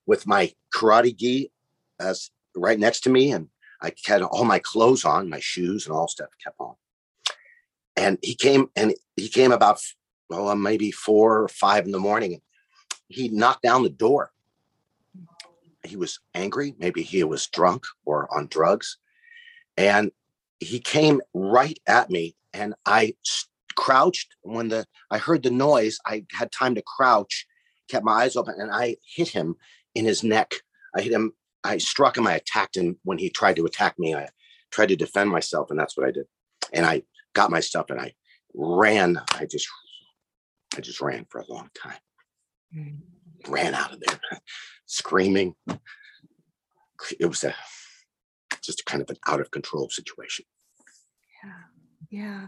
[0.06, 1.52] with my karate gi
[2.00, 3.32] as right next to me.
[3.32, 3.50] And
[3.82, 6.76] I had all my clothes on, my shoes and all stuff kept on.
[7.98, 9.82] And he came and he came about,
[10.30, 12.42] well, maybe four or five in the morning.
[13.08, 14.32] He knocked down the door.
[15.84, 16.74] He was angry.
[16.80, 18.98] Maybe he was drunk or on drugs.
[19.78, 20.12] And
[20.60, 23.14] he came right at me and I
[23.76, 27.46] crouched when the I heard the noise I had time to crouch
[27.90, 29.56] kept my eyes open and I hit him
[29.94, 30.56] in his neck
[30.96, 31.34] I hit him
[31.64, 34.30] I struck him I attacked him when he tried to attack me I
[34.72, 36.26] tried to defend myself and that's what I did
[36.72, 38.14] and I got my stuff and I
[38.54, 39.68] ran I just
[40.78, 41.98] I just ran for a long time
[42.76, 42.98] mm.
[43.48, 44.20] ran out of there
[44.86, 45.56] screaming
[47.20, 47.54] it was a
[48.64, 50.46] just kind of an out of control situation.
[51.44, 51.52] Yeah.
[52.12, 52.48] Yeah.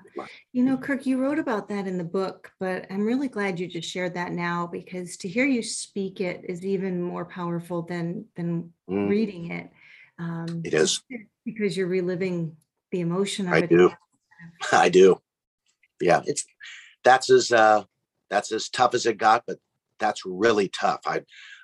[0.54, 3.68] You know, Kirk, you wrote about that in the book, but I'm really glad you
[3.68, 8.26] just shared that now because to hear you speak it is even more powerful than
[8.36, 9.10] than mm.
[9.10, 9.70] reading it.
[10.20, 11.02] Um, it is
[11.46, 12.56] because you're reliving
[12.92, 13.70] the emotion of I it.
[13.70, 13.92] do.
[14.72, 15.22] I do.
[16.00, 16.46] Yeah, it's
[17.04, 17.84] that's as uh
[18.30, 19.60] that's as tough as it got, but
[20.00, 21.02] that's really tough.
[21.06, 21.24] I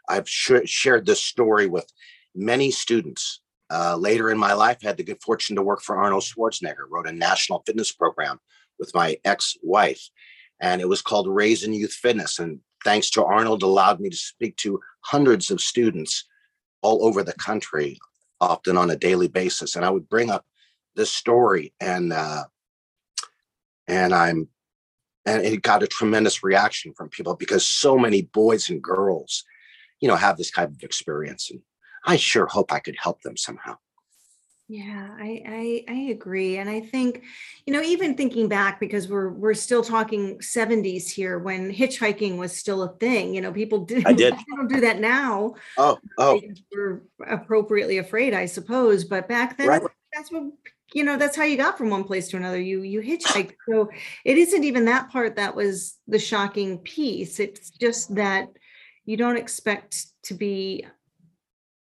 [0.09, 1.91] I've sh- shared this story with
[2.35, 5.97] many students uh, later in my life, I had the good fortune to work for
[5.97, 8.39] Arnold Schwarzenegger, wrote a national fitness program
[8.77, 10.09] with my ex-wife,
[10.59, 12.39] and it was called Raising Youth Fitness.
[12.39, 16.25] And thanks to Arnold, allowed me to speak to hundreds of students
[16.81, 17.97] all over the country,
[18.41, 19.75] often on a daily basis.
[19.75, 20.45] And I would bring up
[20.95, 22.43] this story, and uh,
[23.87, 24.49] And I'm,
[25.25, 29.43] and it got a tremendous reaction from people because so many boys and girls,
[29.99, 31.49] you know, have this kind of experience.
[31.51, 31.61] And
[32.05, 33.77] I sure hope I could help them somehow.
[34.69, 37.23] Yeah, I, I I agree, and I think,
[37.65, 42.55] you know, even thinking back because we're we're still talking 70s here when hitchhiking was
[42.55, 43.33] still a thing.
[43.35, 44.33] You know, people did I did.
[44.55, 45.55] don't do that now.
[45.77, 49.81] Oh, oh, We're appropriately afraid, I suppose, but back then Right.
[50.13, 50.43] that's what
[50.93, 51.17] you know.
[51.17, 52.61] That's how you got from one place to another.
[52.61, 53.89] You you hitchhiked, so
[54.25, 57.39] it isn't even that part that was the shocking piece.
[57.39, 58.49] It's just that
[59.05, 60.85] you don't expect to be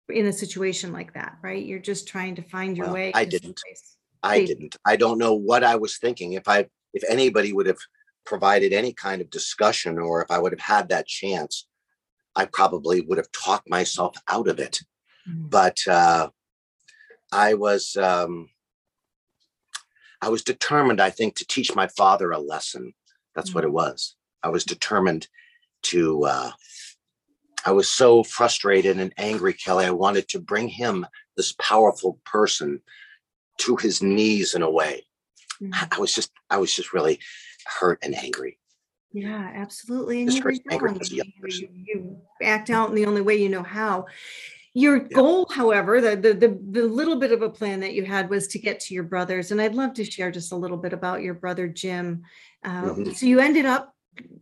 [0.08, 1.64] in a situation like that, right?
[1.64, 3.12] You're just trying to find your Well, way.
[3.14, 3.60] I didn't.
[4.22, 4.76] I didn't.
[4.84, 6.32] I don't know what I was thinking.
[6.32, 7.78] If I, if anybody would have
[8.24, 11.66] provided any kind of discussion or if I would have had that chance,
[12.34, 14.80] I probably would have talked myself out of it.
[15.28, 15.50] Mm.
[15.50, 16.30] But uh,
[17.32, 18.48] I was, um,
[20.20, 22.92] I was determined, I think, to teach my father a lesson.
[23.34, 24.16] That's what it was.
[24.42, 25.28] I was determined
[25.84, 26.50] to, uh,
[27.64, 29.84] I was so frustrated and angry, Kelly.
[29.84, 32.80] I wanted to bring him, this powerful person,
[33.58, 35.06] to his knees in a way.
[35.62, 35.70] Mm.
[35.92, 37.20] I was just, I was just really
[37.66, 38.58] hurt and angry.
[39.12, 40.22] Yeah, absolutely.
[40.22, 41.00] And you angry young.
[41.00, 41.68] as a young person.
[41.72, 44.06] you- you act out in the only way you know how.
[44.78, 45.08] Your Yeah.
[45.12, 48.46] goal, however, the, the the the little bit of a plan that you had was
[48.48, 51.20] to get to your brothers, and I'd love to share just a little bit about
[51.20, 52.22] your brother Jim.
[52.62, 53.16] Uh, Mhm.
[53.16, 53.92] So you ended up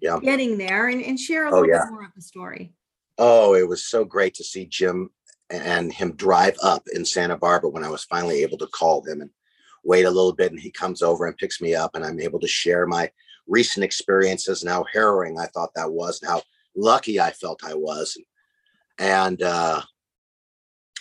[0.00, 0.18] Yeah.
[0.20, 1.84] getting there, and, and share a Oh, little yeah.
[1.86, 2.74] bit more of the story.
[3.16, 5.08] Oh, it was so great to see Jim
[5.48, 9.22] and him drive up in Santa Barbara when I was finally able to call him
[9.22, 9.30] and
[9.84, 10.50] wait a little bit.
[10.52, 13.10] And he comes over and picks me up, and I'm able to share my
[13.46, 16.42] recent experiences and how harrowing I thought that was, and how
[16.74, 18.18] lucky I felt I was.
[18.98, 19.80] And uh,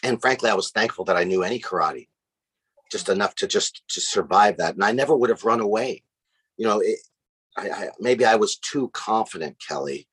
[0.05, 2.07] and frankly, I was thankful that I knew any karate,
[2.91, 4.75] just enough to just to survive that.
[4.75, 6.03] And I never would have run away.
[6.57, 6.99] You know, it,
[7.57, 10.07] I, I maybe I was too confident, Kelly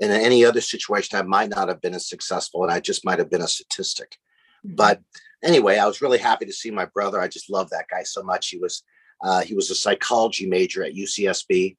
[0.00, 3.18] in any other situation, I might not have been as successful and I just might
[3.18, 4.18] have been a statistic.
[4.66, 4.76] Mhm.
[4.76, 5.00] But
[5.42, 7.20] anyway, I was really happy to see my brother.
[7.20, 8.48] I just love that guy so much.
[8.48, 8.82] He was
[9.22, 11.76] uh, he was a psychology major at UCSB.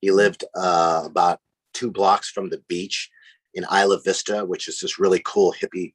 [0.00, 1.40] He lived uh, about
[1.74, 3.10] two blocks from the beach
[3.54, 5.92] in Isla Vista, which is this really cool hippie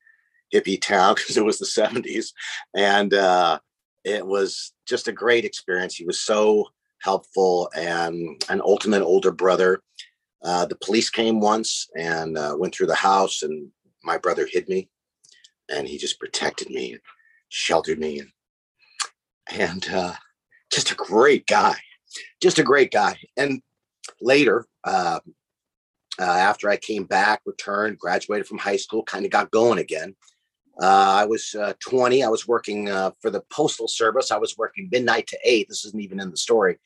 [0.54, 2.32] hippie town because it was the 70s.
[2.76, 3.60] And uh,
[4.04, 5.96] it was just a great experience.
[5.96, 6.68] He was so
[7.02, 9.82] helpful and an ultimate older brother.
[10.44, 13.70] Uh, the police came once and uh, went through the house, and
[14.04, 14.90] my brother hid me,
[15.70, 17.02] and he just protected me and
[17.50, 18.30] sheltered me, and
[19.52, 20.14] and uh,
[20.72, 21.76] just a great guy,
[22.42, 23.20] just a great guy.
[23.38, 23.62] And
[24.20, 25.20] later, uh,
[26.20, 30.16] uh, after I came back, returned, graduated from high school, kind of got going again.
[30.82, 32.24] Uh, I was uh, 20.
[32.24, 34.32] I was working uh, for the postal service.
[34.32, 35.68] I was working midnight to eight.
[35.70, 36.80] This isn't even in the story.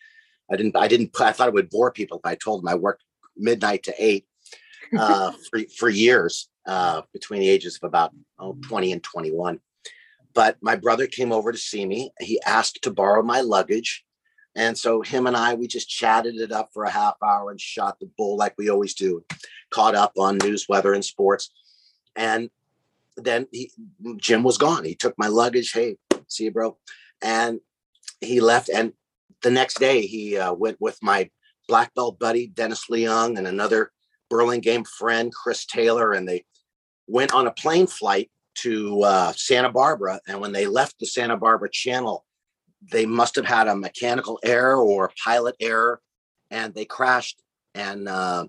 [0.52, 0.76] I didn't.
[0.76, 1.20] I didn't.
[1.20, 3.04] I thought it would bore people if I told them I worked
[3.38, 4.26] midnight to eight
[4.98, 9.60] uh, for for years uh, between the ages of about oh, 20 and 21.
[10.34, 12.12] But my brother came over to see me.
[12.20, 14.04] He asked to borrow my luggage.
[14.58, 17.60] And so him and I, we just chatted it up for a half hour and
[17.60, 19.24] shot the bull like we always do,
[19.70, 21.52] caught up on news, weather, and sports.
[22.16, 22.50] And
[23.18, 23.72] then he,
[24.18, 24.84] Jim was gone.
[24.84, 25.72] He took my luggage.
[25.72, 25.98] Hey,
[26.28, 26.78] see you, bro.
[27.22, 27.60] And
[28.22, 28.70] he left.
[28.70, 28.94] And
[29.42, 31.30] the next day, he uh, went with my
[31.68, 33.92] black belt buddy, Dennis Leung, and another
[34.30, 36.14] Burlingame friend, Chris Taylor.
[36.14, 36.46] And they
[37.08, 40.20] went on a plane flight to uh, Santa Barbara.
[40.28, 42.26] And when they left the Santa Barbara Channel,
[42.92, 46.02] they must have had a mechanical error or a pilot error,
[46.52, 47.42] and they crashed
[47.74, 48.46] and uh,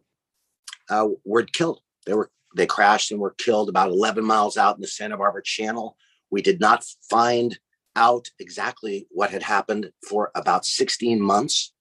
[0.88, 1.80] uh, were killed.
[2.04, 5.42] They were they crashed and were killed about 11 miles out in the Santa Barbara
[5.44, 5.96] Channel.
[6.30, 7.58] We did not find
[7.94, 11.72] out exactly what had happened for about 16 months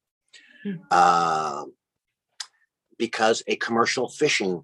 [0.66, 0.78] Hmm.
[0.90, 1.66] uh,
[2.98, 4.64] because a commercial fishing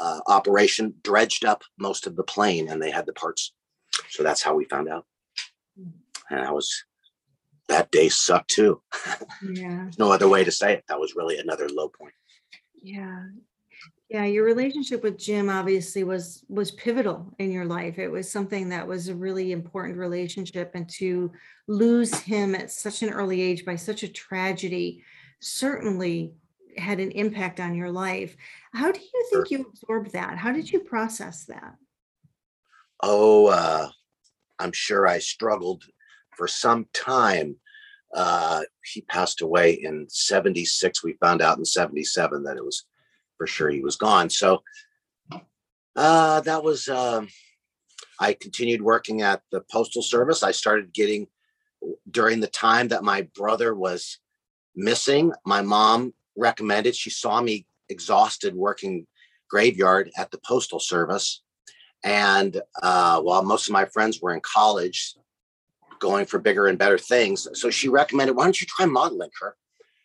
[0.00, 3.54] uh, operation dredged up most of the plane and they had the parts.
[4.10, 5.06] So that's how we found out.
[5.76, 5.92] And
[6.44, 6.84] that was
[7.68, 8.82] that day sucked too.
[9.42, 9.82] Yeah.
[9.84, 10.84] There's no other way to say it.
[10.88, 12.14] That was really another low point.
[12.82, 13.26] Yeah.
[14.08, 17.98] Yeah, your relationship with Jim obviously was was pivotal in your life.
[17.98, 21.30] It was something that was a really important relationship and to
[21.66, 25.02] lose him at such an early age by such a tragedy
[25.40, 26.32] certainly
[26.78, 28.34] had an impact on your life.
[28.72, 30.38] How do you think you absorbed that?
[30.38, 31.74] How did you process that?
[33.02, 33.88] Oh, uh,
[34.58, 35.84] I'm sure I struggled
[36.34, 37.56] for some time.
[38.14, 41.04] Uh, he passed away in 76.
[41.04, 42.86] We found out in 77 that it was
[43.38, 44.28] for sure he was gone.
[44.28, 44.62] So
[45.96, 47.28] uh, that was, um,
[48.20, 50.42] I continued working at the Postal Service.
[50.42, 51.28] I started getting
[52.10, 54.18] during the time that my brother was
[54.76, 55.32] missing.
[55.46, 59.06] My mom recommended, she saw me exhausted working
[59.48, 61.42] graveyard at the Postal Service.
[62.04, 65.14] And uh, while most of my friends were in college,
[65.98, 67.48] going for bigger and better things.
[67.54, 69.56] So she recommended, why don't you try modeling, Kirk?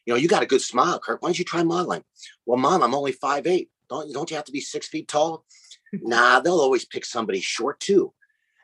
[0.06, 1.22] You know, you got a good smile, Kirk.
[1.22, 2.04] Why don't you try modeling?
[2.46, 3.70] Well, mom, I'm only five eight.
[3.90, 5.46] Don't, don't you have to be six feet tall?
[5.94, 8.14] nah, they'll always pick somebody short too.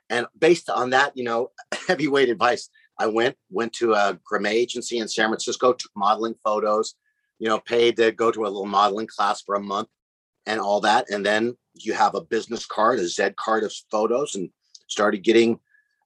[0.10, 1.52] And based on that, you know,
[1.88, 6.96] heavyweight advice, I went went to a Grimet agency in San Francisco, took modeling photos,
[7.40, 9.88] you know, paid to go to a little modeling class for a month
[10.46, 11.10] and all that.
[11.10, 14.50] And then you have a business card, a Z card of photos, and
[14.88, 15.60] started getting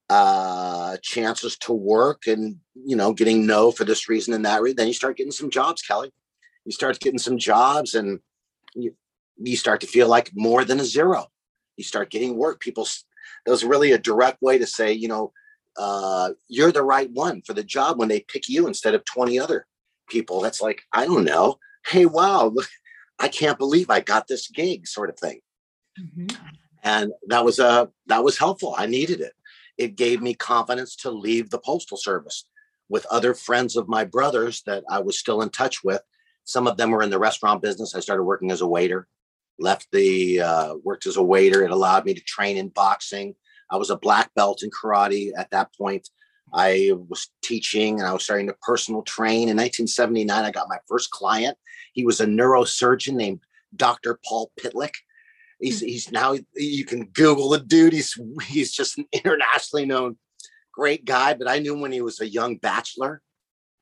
[0.09, 4.77] uh chances to work and you know getting no for this reason and that reason.
[4.77, 6.11] Then you start getting some jobs, Kelly.
[6.65, 8.19] You start getting some jobs and
[8.73, 8.95] you,
[9.37, 11.27] you start to feel like more than a zero.
[11.77, 12.59] You start getting work.
[12.59, 12.87] People
[13.45, 15.31] that was really a direct way to say, you know,
[15.77, 19.39] uh, you're the right one for the job when they pick you instead of 20
[19.39, 19.65] other
[20.09, 20.39] people.
[20.39, 21.57] That's like, I don't know.
[21.87, 22.67] Hey, wow, look,
[23.19, 25.39] I can't believe I got this gig, sort of thing.
[25.99, 26.35] Mm-hmm.
[26.83, 28.75] And that was uh that was helpful.
[28.77, 29.33] I needed it.
[29.77, 32.45] It gave me confidence to leave the postal service
[32.89, 36.01] with other friends of my brothers that I was still in touch with.
[36.43, 37.95] Some of them were in the restaurant business.
[37.95, 39.07] I started working as a waiter
[39.59, 41.63] left the uh, worked as a waiter.
[41.63, 43.35] It allowed me to train in boxing.
[43.69, 46.09] I was a black belt in karate at that point.
[46.53, 49.49] I was teaching and I was starting to personal train.
[49.49, 51.57] In 1979, I got my first client.
[51.93, 53.39] He was a neurosurgeon named
[53.75, 54.19] Dr.
[54.23, 54.93] Paul Pitlick.
[55.63, 57.93] He's, he's now you can Google the dude.
[57.93, 60.17] He's he's just an internationally known
[60.73, 61.33] great guy.
[61.33, 63.21] But I knew him when he was a young bachelor,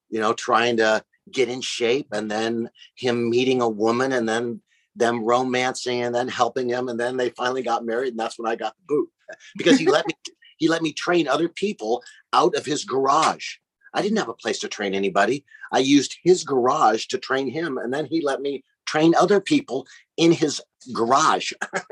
[0.10, 4.62] you know, trying to get in shape, and then him meeting a woman, and then
[4.96, 8.52] them romancing and then helping him and then they finally got married and that's when
[8.52, 9.10] i got the boot
[9.56, 10.14] because he let me
[10.58, 13.56] he let me train other people out of his garage
[13.94, 17.78] i didn't have a place to train anybody i used his garage to train him
[17.78, 19.86] and then he let me train other people
[20.18, 20.62] in his
[20.94, 21.52] garage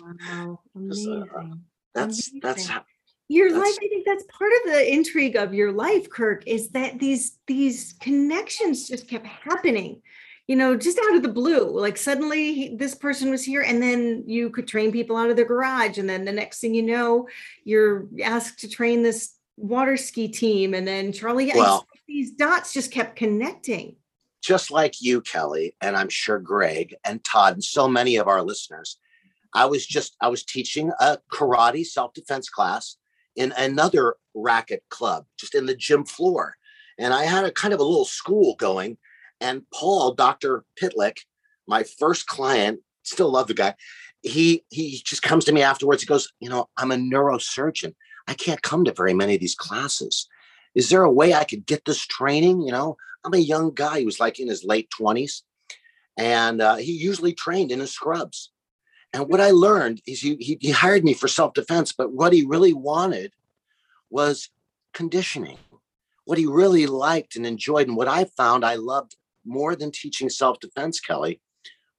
[0.00, 1.28] wow amazing.
[1.34, 1.54] Uh,
[1.94, 2.40] that's amazing.
[2.42, 2.82] that's how
[3.28, 6.70] your that's, life i think that's part of the intrigue of your life kirk is
[6.70, 10.00] that these these connections just kept happening
[10.48, 11.70] you know, just out of the blue.
[11.70, 15.44] Like suddenly this person was here, and then you could train people out of their
[15.44, 15.98] garage.
[15.98, 17.28] And then the next thing you know,
[17.64, 20.72] you're asked to train this water ski team.
[20.72, 23.96] And then Charlie, well, these dots just kept connecting.
[24.42, 28.42] Just like you, Kelly, and I'm sure Greg and Todd, and so many of our
[28.42, 28.98] listeners.
[29.54, 32.96] I was just, I was teaching a karate self defense class
[33.34, 36.56] in another racket club, just in the gym floor.
[36.98, 38.98] And I had a kind of a little school going
[39.40, 40.64] and Paul, Dr.
[40.80, 41.18] Pitlick,
[41.66, 43.74] my first client, still love the guy.
[44.22, 46.02] He he just comes to me afterwards.
[46.02, 47.94] He goes, you know, I'm a neurosurgeon.
[48.26, 50.28] I can't come to very many of these classes.
[50.74, 52.62] Is there a way I could get this training?
[52.62, 54.04] You know, I'm a young guy.
[54.04, 55.42] Was like in his late 20s.
[56.16, 58.50] And uh, he usually trained in his scrubs.
[59.12, 62.32] And what I learned is he, he, he hired me for self defense, but what
[62.32, 63.32] he really wanted
[64.10, 64.50] was
[64.92, 65.58] conditioning.
[66.24, 70.28] What he really liked and enjoyed, and what I found I loved more than teaching
[70.28, 71.40] self-defense, Kelly,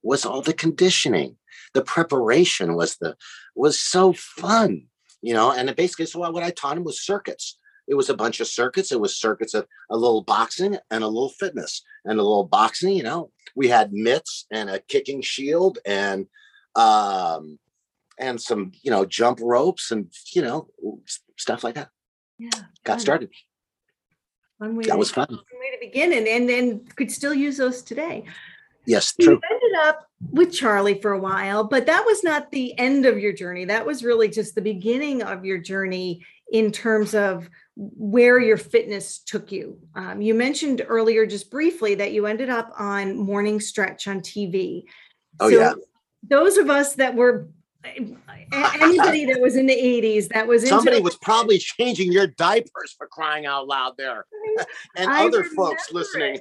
[0.04, 1.38] was all the conditioning.
[1.74, 3.16] The preparation was the
[3.56, 4.88] was so fun,
[5.22, 5.52] you know.
[5.52, 7.58] And basically, so what I taught him was circuits.
[7.90, 8.92] It was a bunch of circuits.
[8.92, 12.96] It was circuits of a little boxing and a little fitness and a little boxing.
[12.96, 16.28] You know, we had mitts and a kicking shield and
[16.76, 17.58] um
[18.20, 20.70] and some you know jump ropes and you know
[21.36, 21.90] stuff like that.
[22.38, 22.50] Yeah,
[22.84, 23.32] got started.
[24.60, 25.28] One way that was fun.
[25.30, 28.26] One way to begin and, and and could still use those today.
[28.86, 29.42] Yes, true.
[29.80, 33.66] Up with Charlie for a while, but that was not the end of your journey.
[33.66, 39.20] That was really just the beginning of your journey in terms of where your fitness
[39.20, 39.80] took you.
[39.96, 44.84] Um, you mentioned earlier, just briefly, that you ended up on Morning Stretch on TV.
[45.40, 45.74] Oh, so yeah.
[46.28, 47.48] Those of us that were
[47.86, 53.08] anybody that was in the 80s that was somebody was probably changing your diapers for
[53.08, 54.26] crying out loud there.
[54.96, 56.40] And I other folks listening.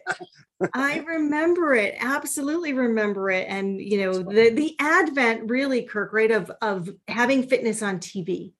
[0.75, 1.95] i remember it.
[2.01, 3.47] Absolutely remember it.
[3.49, 8.53] And you know the the advent really kirk right of of having fitness on tv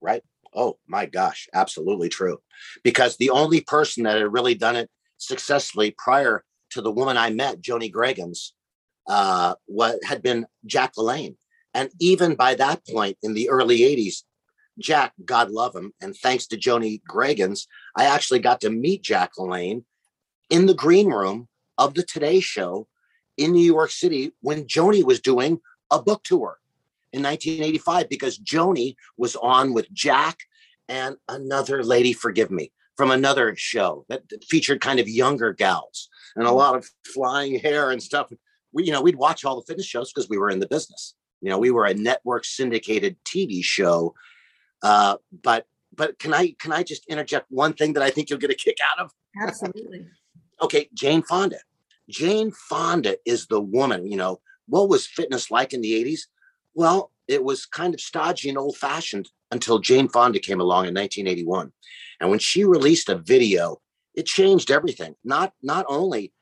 [0.00, 0.22] right.
[0.54, 1.48] Oh my gosh.
[1.54, 2.38] Absolutely true.
[2.82, 7.30] Because the only person that had really done it successfully prior to the woman i
[7.30, 8.52] met joni greggains
[9.08, 11.36] uh what had been jack lalanne
[11.74, 14.22] and even by that point in the early 80s,
[14.78, 17.66] Jack, God love him, and thanks to Joni Greggains,
[17.96, 19.84] I actually got to meet Jack LaLanne
[20.50, 22.86] in the green room of the Today Show
[23.36, 25.60] in New York City when Joni was doing
[25.90, 26.58] a book tour
[27.12, 30.38] in 1985 because Joni was on with Jack
[30.88, 36.08] and another lady, forgive me, from another show that featured kind of younger gals.
[36.36, 38.30] and a lot of flying hair and stuff.
[38.72, 41.14] We, you know, we'd watch all the fitness shows because we were in the business.
[41.40, 44.14] You know, we were a network syndicated TV show.
[44.82, 48.38] Uh, but but can I can I just interject one thing that I think you'll
[48.38, 49.12] get a kick out of?
[49.40, 50.06] Absolutely.
[50.62, 51.58] okay, Jane Fonda.
[52.08, 56.22] Jane Fonda is the woman, you know, what was fitness like in the 80s?
[56.74, 60.94] Well, it was kind of stodgy and old fashioned until Jane Fonda came along in
[60.94, 61.72] 1981.
[62.20, 63.80] And when she released a video,
[64.14, 65.14] it changed everything.
[65.24, 66.32] Not not only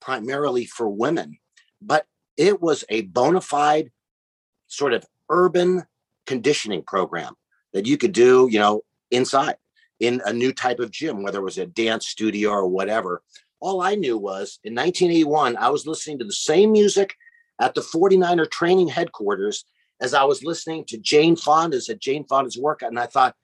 [0.00, 1.38] primarily for women,
[1.82, 2.06] but
[2.36, 3.90] it was a bona fide
[4.70, 5.84] sort of urban
[6.26, 7.34] conditioning program
[7.72, 9.56] that you could do, you know, inside
[9.98, 13.22] in a new type of gym, whether it was a dance studio or whatever.
[13.60, 17.14] All I knew was in 1981, I was listening to the same music
[17.60, 19.64] at the 49er training headquarters
[20.00, 22.88] as I was listening to Jane Fonda's at Jane Fonda's workout.
[22.88, 23.34] And I thought,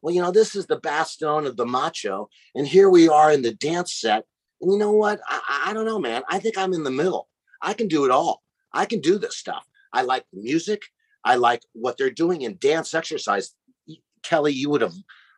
[0.00, 2.28] well, you know, this is the Bastogne of the macho.
[2.54, 4.24] And here we are in the dance set.
[4.60, 5.20] And you know what?
[5.26, 6.22] I, I don't know, man.
[6.28, 7.28] I think I'm in the middle.
[7.60, 8.42] I can do it all.
[8.72, 9.66] I can do this stuff.
[9.94, 10.82] I like the music.
[11.24, 13.54] I like what they're doing in dance exercise.
[14.22, 14.94] Kelly, you would have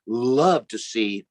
[0.06, 1.26] loved to see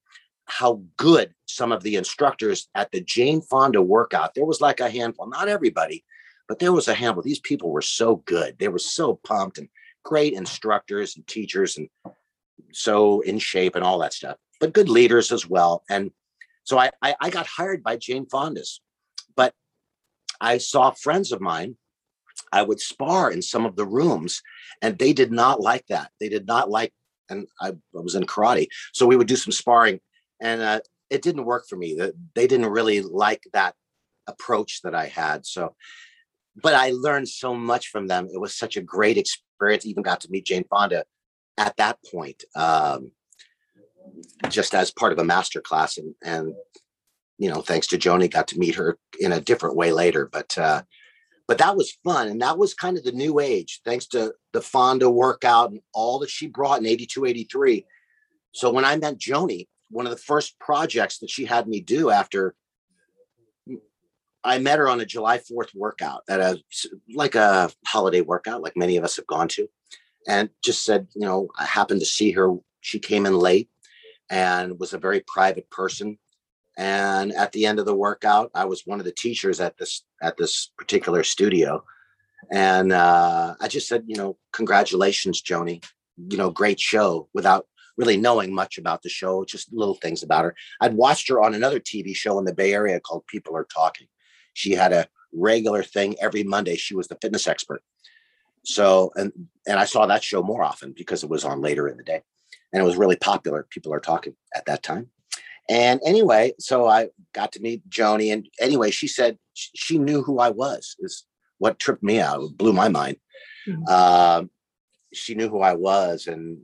[0.45, 4.35] how good some of the instructors at the Jane Fonda workout.
[4.35, 6.05] There was like a handful, not everybody,
[6.47, 7.23] but there was a handful.
[7.23, 8.57] These people were so good.
[8.59, 9.67] They were so pumped and
[10.03, 11.89] great instructors and teachers and
[12.71, 15.83] so in shape and all that stuff, but good leaders as well.
[15.89, 16.11] And
[16.63, 18.81] so I, I, I got hired by Jane Fonda's,
[19.35, 19.53] but
[20.39, 21.77] I saw friends of mine.
[22.51, 24.41] I would spar in some of the rooms,
[24.81, 26.11] and they did not like that.
[26.19, 26.93] They did not like,
[27.29, 29.99] and I, I was in karate, so we would do some sparring,
[30.41, 30.79] and uh,
[31.09, 31.97] it didn't work for me.
[32.33, 33.75] They didn't really like that
[34.27, 35.45] approach that I had.
[35.45, 35.75] So
[36.61, 38.29] but I learned so much from them.
[38.33, 39.85] It was such a great experience.
[39.85, 41.05] Even got to meet Jane Fonda
[41.57, 43.11] at that point, um,
[44.49, 46.53] just as part of a master class, and and
[47.37, 50.29] you know, thanks to Joni, got to meet her in a different way later.
[50.31, 50.83] But uh,
[51.47, 54.61] but that was fun, and that was kind of the new age, thanks to the
[54.61, 57.85] Fonda workout and all that she brought in 82, 83.
[58.51, 62.09] So when I met Joni, one of the first projects that she had me do
[62.09, 62.55] after
[64.43, 66.59] I met her on a July 4th workout at a
[67.13, 69.67] like a holiday workout, like many of us have gone to,
[70.27, 72.55] and just said, you know, I happened to see her.
[72.81, 73.69] She came in late
[74.29, 76.19] and was a very private person.
[76.77, 80.03] And at the end of the workout, I was one of the teachers at this
[80.21, 81.83] at this particular studio,
[82.51, 85.83] and uh, I just said, you know, congratulations, Joni.
[86.29, 87.29] You know, great show.
[87.33, 87.65] Without
[87.97, 90.55] really knowing much about the show, just little things about her.
[90.81, 94.07] I'd watched her on another TV show in the Bay Area called People Are Talking
[94.55, 96.75] she had a regular thing every Monday.
[96.77, 97.83] She was the fitness expert.
[98.63, 99.31] So, and
[99.67, 102.23] and I saw that show more often because it was on later in the day,
[102.73, 103.67] and it was really popular.
[103.69, 105.11] People are talking at that time.
[105.69, 110.39] And anyway, so I got to meet Joni, and anyway, she said she knew who
[110.39, 110.95] I was.
[110.99, 111.25] Is
[111.57, 113.17] what tripped me out, it blew my mind.
[113.67, 113.87] Mm-hmm.
[113.87, 114.49] Um,
[115.13, 116.59] she knew who I was and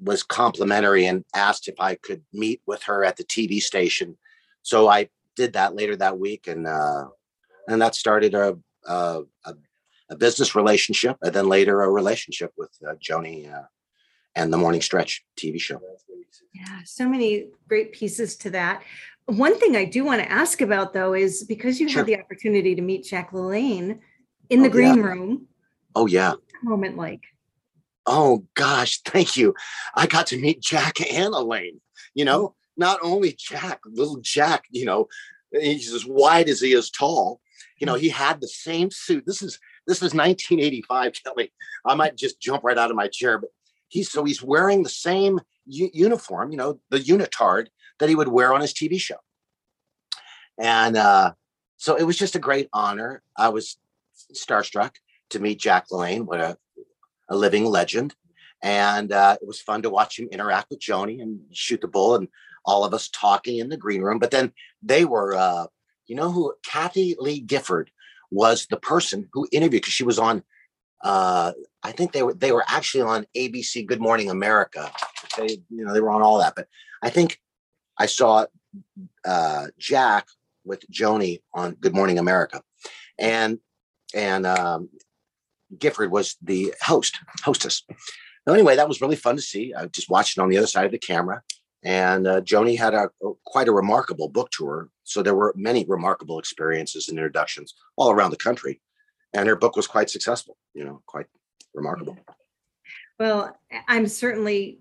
[0.00, 4.16] was complimentary and asked if I could meet with her at the TV station.
[4.62, 7.06] So I did that later that week, and uh,
[7.68, 9.22] and that started a, a,
[10.10, 13.66] a business relationship, and then later a relationship with uh, Joni uh,
[14.34, 15.80] and the Morning Stretch TV show.
[16.54, 18.82] Yeah, so many great pieces to that.
[19.26, 22.00] One thing I do want to ask about though is because you sure.
[22.00, 23.98] had the opportunity to meet Jack LaLanne
[24.48, 25.02] in oh, the oh, green yeah.
[25.02, 25.46] room.
[25.94, 26.32] Oh yeah.
[26.62, 27.22] moment like?
[28.06, 29.54] Oh gosh, thank you.
[29.94, 31.80] I got to meet Jack and Elaine.
[32.14, 35.08] You know, not only Jack, little Jack, you know,
[35.52, 37.40] he's as wide as he is tall.
[37.78, 38.00] You know, mm.
[38.00, 39.24] he had the same suit.
[39.26, 41.52] This is this is 1985, Kelly.
[41.84, 43.50] I might just jump right out of my chair, but
[43.88, 48.28] he's so he's wearing the same u- uniform, you know, the unitard that he would
[48.28, 49.16] wear on his TV show.
[50.58, 51.32] And uh,
[51.76, 53.22] so it was just a great honor.
[53.36, 53.78] I was
[54.34, 54.96] starstruck
[55.30, 56.56] to meet Jack LaLanne, what a,
[57.28, 58.14] a living legend.
[58.62, 62.16] And uh, it was fun to watch him interact with Joni and shoot the bull
[62.16, 62.28] and
[62.64, 64.18] all of us talking in the green room.
[64.18, 64.52] But then
[64.82, 65.66] they were, uh,
[66.06, 67.90] you know, who Kathie Lee Gifford
[68.30, 70.42] was the person who interviewed because she was on.
[71.02, 74.90] Uh, I think they were they were actually on ABC Good Morning America.
[75.36, 76.66] They you know they were on all that, but
[77.02, 77.40] I think
[77.98, 78.46] I saw
[79.24, 80.26] uh, Jack
[80.64, 82.62] with Joni on Good Morning America,
[83.18, 83.58] and
[84.14, 84.88] and um,
[85.78, 87.84] Gifford was the host hostess.
[88.46, 89.74] So anyway, that was really fun to see.
[89.74, 91.42] I just watched it on the other side of the camera,
[91.82, 94.88] and uh, Joni had a, a, quite a remarkable book tour.
[95.04, 98.80] So there were many remarkable experiences and introductions all around the country.
[99.34, 101.26] And her book was quite successful, you know, quite
[101.74, 102.16] remarkable.
[103.18, 103.58] Well,
[103.88, 104.78] I'm certainly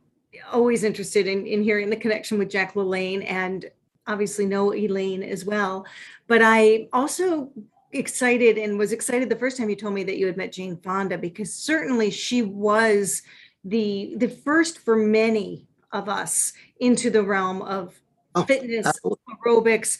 [0.51, 3.29] always interested in, in hearing the connection with Jack LaLanne.
[3.29, 3.69] And
[4.07, 5.85] obviously know Elaine as well,
[6.27, 7.51] but I also
[7.91, 10.77] excited and was excited the first time you told me that you had met Jane
[10.77, 13.21] Fonda because certainly she was
[13.63, 17.99] the the first for many of us into the realm of
[18.35, 19.19] Oh, fitness, absolutely.
[19.45, 19.97] aerobics,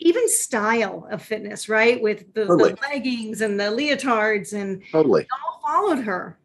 [0.00, 2.00] even style of fitness, right?
[2.00, 2.72] With the, Totally.
[2.72, 5.26] the leggings and the leotards and Totally.
[5.32, 6.38] all followed her.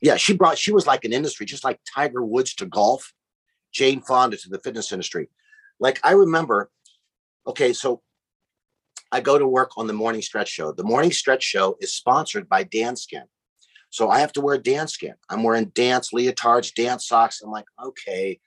[0.00, 3.12] Yeah, she brought, she was like an industry, just like Tiger Woods to golf,
[3.72, 5.28] Jane Fonda to the fitness industry.
[5.80, 6.70] Like I remember,
[7.46, 8.02] okay, so
[9.10, 10.72] I go to work on the morning stretch show.
[10.72, 13.24] The morning stretch show is sponsored by Danskin.
[13.90, 15.14] So I have to wear Danskin.
[15.30, 17.40] I'm wearing dance leotards, dance socks.
[17.42, 18.38] I'm like, okay.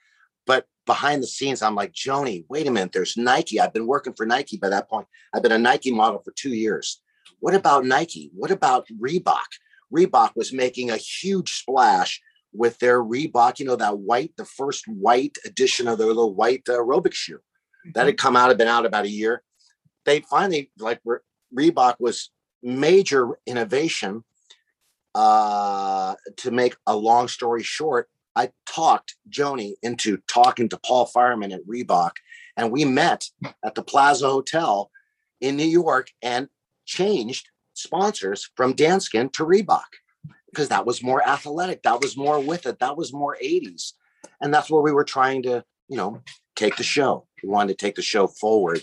[0.45, 2.91] But behind the scenes, I'm like, Joni, wait a minute.
[2.91, 3.61] There's Nike.
[3.61, 5.07] I've been working for Nike by that point.
[5.33, 7.01] I've been a Nike model for two years.
[7.39, 8.29] What about Nike?
[8.33, 9.51] What about Reebok?
[9.89, 12.21] Reebok was making a huge splash
[12.51, 16.63] with their Reebok, you know, that white, the first white edition of their little white
[16.67, 17.39] uh, aerobic shoe
[17.93, 19.43] that had come out, had been out about a year.
[20.03, 21.25] They finally, like Re-
[21.57, 22.31] Reebok was
[22.61, 24.25] major innovation.
[25.13, 31.51] Uh, to make a long story short, I talked Joni into talking to Paul Fireman
[31.51, 32.11] at Reebok,
[32.55, 33.25] and we met
[33.63, 34.89] at the Plaza Hotel
[35.39, 36.47] in New York and
[36.85, 39.83] changed sponsors from Danskin to Reebok
[40.51, 43.93] because that was more athletic, that was more with it, that was more 80s.
[44.41, 46.21] And that's where we were trying to, you know,
[46.55, 47.27] take the show.
[47.41, 48.81] We wanted to take the show forward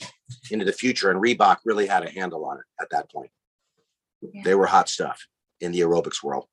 [0.50, 3.30] into the future, and Reebok really had a handle on it at that point.
[4.20, 4.42] Yeah.
[4.44, 5.26] They were hot stuff
[5.60, 6.46] in the aerobics world.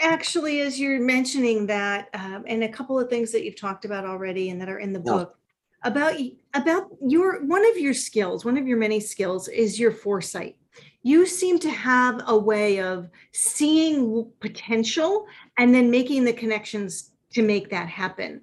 [0.00, 4.04] Actually as you're mentioning that um, and a couple of things that you've talked about
[4.04, 5.12] already and that are in the Yeah.
[5.12, 5.38] book
[5.82, 6.14] about
[6.54, 10.56] about your one of your skills one of your many skills is your foresight.
[11.02, 15.26] You seem to have a way of seeing potential
[15.56, 18.42] and then making the connections to make that happen.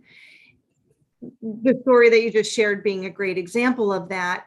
[1.42, 4.46] The story that you just shared being a great example of that.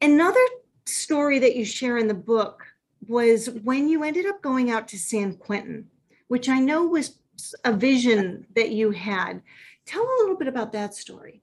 [0.00, 0.40] Another
[0.86, 2.62] story that you share in the book
[3.06, 5.89] was when you ended up going out to San Quentin,
[6.30, 7.18] which I know was
[7.64, 9.42] a vision that you had.
[9.84, 11.42] Tell a little bit about that story.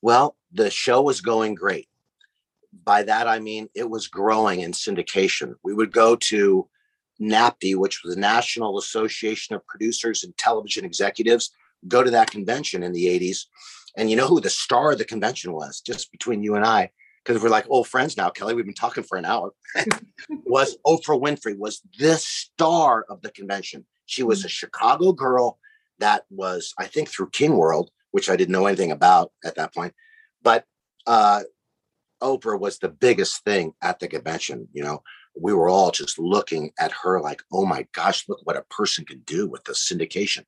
[0.00, 1.88] Well, the show was going great.
[2.84, 5.56] By that, I mean it was growing in syndication.
[5.64, 6.68] We would go to
[7.20, 11.50] NATPE, which was the National Association of Producers and Television Executives,
[11.88, 13.46] go to that convention in the 80s.
[13.96, 16.92] And you know who the star of the convention was, just between you and I,
[17.26, 18.54] because we're like old friends now, Kelly.
[18.54, 19.52] We've been talking for an hour.
[20.44, 23.84] was Oprah Winfrey was the star of the convention.
[24.06, 25.58] She was a Chicago girl
[25.98, 29.74] that was, I think, through King World, which I didn't know anything about at that
[29.74, 29.94] point.
[30.42, 30.64] But
[31.06, 31.42] uh,
[32.22, 34.68] Oprah was the biggest thing at the convention.
[34.72, 35.02] You know,
[35.38, 39.04] we were all just looking at her like, oh my gosh, look what a person
[39.04, 40.44] can do with the syndication.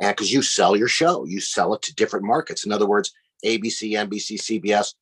[0.00, 2.64] And because you sell your show, you sell it to different markets.
[2.64, 3.12] In other words,
[3.44, 4.94] ABC, NBC, CBS,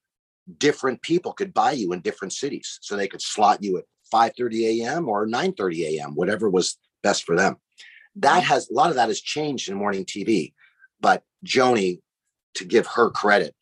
[0.59, 2.79] different people could buy you in different cities.
[2.83, 5.09] So they could slot you at 5:30 a.m.
[5.09, 7.57] or 9:30 a.m., whatever was best for them.
[8.17, 10.53] That has a lot of that has changed in morning TV.
[11.01, 12.01] But Joni,
[12.55, 13.55] to give her credit,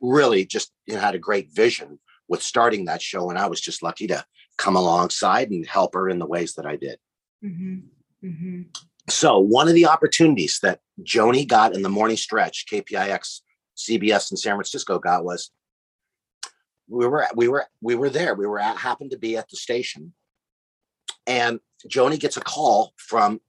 [0.00, 1.98] really just you know, had a great vision
[2.28, 3.30] with starting that show.
[3.30, 4.24] And I was just lucky to
[4.58, 6.98] come alongside and help her in the ways that I did.
[7.42, 7.84] Mhm,
[8.22, 8.76] mhm.
[9.08, 13.40] So one of the opportunities that Joni got in the morning stretch, KPIX,
[13.76, 15.50] CBS, and San Francisco got was
[16.88, 18.34] we were we were we were there.
[18.34, 20.12] We were at happened to be at the station,
[21.26, 23.40] and Joni gets a call from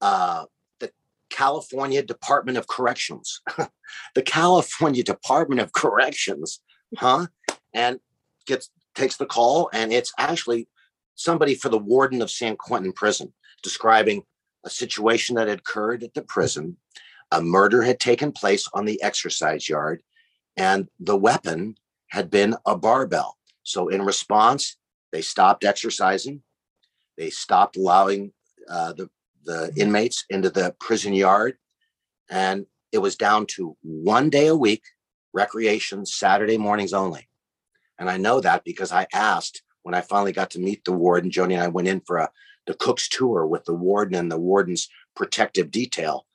[0.00, 0.44] uh,
[0.80, 0.90] the
[1.30, 3.40] California Department of Corrections,
[4.14, 6.60] the California Department of Corrections,
[6.96, 7.26] huh?
[7.72, 8.00] And
[8.46, 10.68] gets takes the call, and it's actually
[11.14, 13.32] somebody for the warden of San Quentin Prison
[13.62, 14.24] describing
[14.64, 16.76] a situation that had occurred at the prison.
[17.30, 20.02] A murder had taken place on the exercise yard,
[20.56, 21.76] and the weapon
[22.12, 23.38] had been a barbell.
[23.62, 24.76] So, in response,
[25.12, 26.42] they stopped exercising.
[27.16, 28.32] They stopped allowing
[28.68, 29.08] uh, the,
[29.44, 31.56] the inmates into the prison yard.
[32.28, 34.82] And it was down to one day a week,
[35.32, 37.28] recreation, Saturday mornings only.
[37.98, 41.30] And I know that because I asked when I finally got to meet the warden,
[41.30, 42.30] Joni and I went in for a
[42.66, 46.26] the cook's tour with the warden and the warden's protective detail.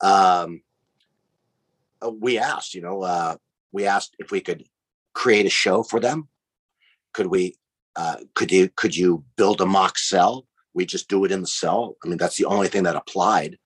[0.00, 0.62] Um,
[2.04, 3.36] uh, we asked, you know, uh,
[3.70, 4.64] we asked if we could
[5.14, 6.28] create a show for them.
[7.12, 7.56] Could we?
[7.94, 8.68] Uh, could you?
[8.74, 10.46] Could you build a mock cell?
[10.74, 11.96] We just do it in the cell.
[12.02, 13.58] I mean, that's the only thing that applied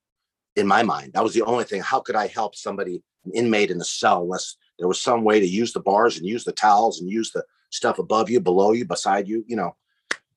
[0.57, 1.13] in my mind.
[1.13, 1.83] That was the only thing.
[1.83, 5.39] How could I help somebody, an inmate in the cell, unless there was some way
[5.39, 8.73] to use the bars and use the towels and use the stuff above you, below
[8.73, 9.77] you, beside you, you know,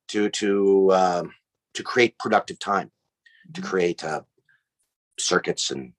[0.09, 1.33] to to um,
[1.73, 2.91] to create productive time,
[3.53, 4.21] to create uh,
[5.17, 5.93] circuits and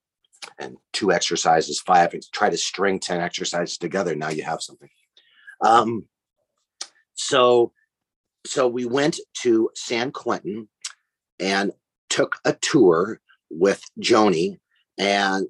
[0.58, 4.14] and two exercises, five, and try to string 10 exercises together.
[4.14, 4.88] Now you have something.
[5.62, 6.06] Um,
[7.14, 7.72] so,
[8.46, 10.68] so we went to San Quentin
[11.38, 11.72] and
[12.08, 14.58] took a tour with Joni
[14.98, 15.46] and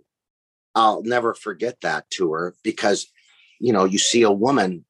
[0.74, 3.06] I'll never forget that tour because,
[3.58, 4.84] you know, you see a woman,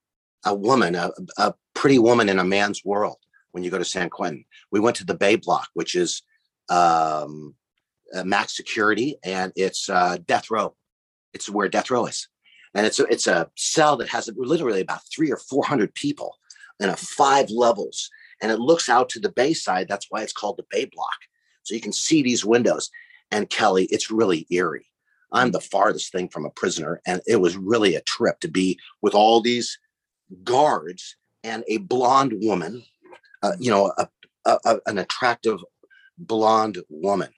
[0.44, 3.16] a woman, a, a pretty woman in a man's world
[3.52, 4.44] when you go to San Quentin.
[4.70, 6.22] We went to the Bay Block, which is
[6.68, 7.54] um,
[8.14, 10.74] uh, max security and it's uh, death row.
[11.32, 12.28] It's where death row is,
[12.74, 16.36] and it's a, it's a cell that has literally about three or four hundred people
[16.78, 18.10] in a five levels,
[18.40, 19.88] and it looks out to the bay side.
[19.88, 21.18] That's why it's called the Bay Block.
[21.62, 22.90] So you can see these windows.
[23.30, 24.86] And Kelly, it's really eerie.
[25.32, 28.78] I'm the farthest thing from a prisoner, and it was really a trip to be
[29.02, 29.78] with all these
[30.42, 32.82] guards and a blonde woman,
[33.42, 34.08] uh, you know, a,
[34.44, 35.60] a, a, an attractive
[36.18, 37.30] blonde woman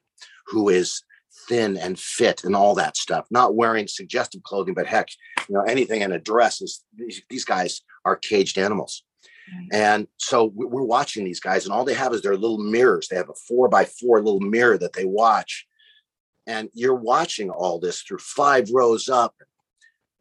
[0.47, 1.03] who is
[1.47, 5.07] thin and fit and all that stuff, not wearing suggestive clothing, but heck,
[5.49, 9.03] you know, anything in a dress is these, these guys are caged animals.
[9.51, 9.67] Right.
[9.73, 13.07] And so we're watching these guys, and all they have is their little mirrors.
[13.07, 15.65] They have a four by four little mirror that they watch.
[16.47, 19.35] And you're watching all this through five rows up.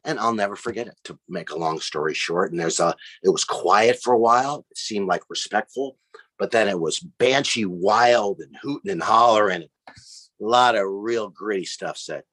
[0.05, 2.51] And I'll never forget it to make a long story short.
[2.51, 4.67] And there's a, it was quiet for a while.
[4.73, 5.97] It seemed like respectful,
[6.41, 9.69] but then it was banshee wild and hooting and hollering.
[10.43, 12.25] A lot of real gritty stuff said.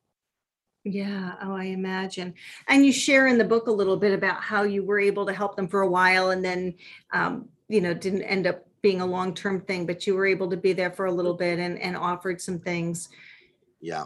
[0.83, 1.35] Yeah.
[1.41, 2.33] Oh, I imagine.
[2.67, 5.33] And you share in the book a little bit about how you were able to
[5.33, 6.75] help them for a while and then,
[7.11, 10.49] um, you know, didn't end up being a long term thing, but you were able
[10.49, 13.09] to be there for a little bit and, and offered some things.
[13.81, 14.05] Yeah.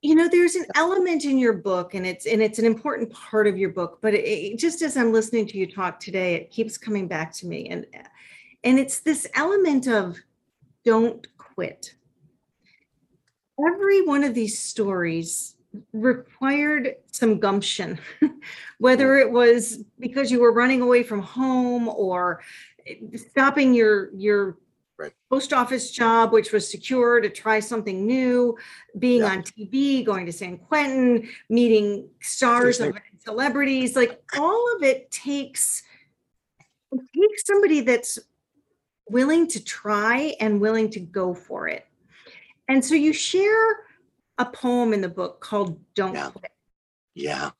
[0.00, 3.48] You know, there's an element in your book, and it's and it's an important part
[3.48, 3.98] of your book.
[4.00, 7.46] But it, just as I'm listening to you talk today, it keeps coming back to
[7.46, 7.84] me, and
[8.62, 10.16] and it's this element of
[10.84, 11.94] don't quit.
[13.66, 15.56] Every one of these stories
[15.92, 17.98] required some gumption,
[18.78, 22.40] whether it was because you were running away from home or
[23.16, 24.58] stopping your your
[24.96, 25.12] right.
[25.30, 28.56] post office job, which was secure to try something new,
[28.98, 29.32] being yeah.
[29.32, 35.82] on TV, going to San Quentin, meeting stars and celebrities, like all of it takes
[36.92, 38.18] it takes somebody that's
[39.10, 41.86] willing to try and willing to go for it.
[42.68, 43.76] And so you share
[44.36, 46.30] a poem in the book called Don't yeah.
[46.30, 46.52] Quit.
[47.14, 47.50] Yeah.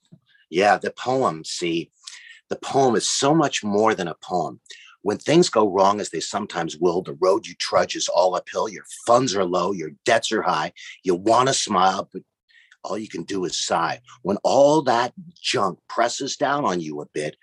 [0.50, 0.78] Yeah.
[0.78, 1.90] The poem, see,
[2.50, 4.60] the poem is so much more than a poem.
[5.02, 8.68] When things go wrong, as they sometimes will, the road you trudge is all uphill.
[8.68, 10.72] Your funds are low, your debts are high.
[11.02, 12.22] You want to smile, but
[12.84, 14.00] all you can do is sigh.
[14.22, 17.36] When all that junk presses down on you a bit,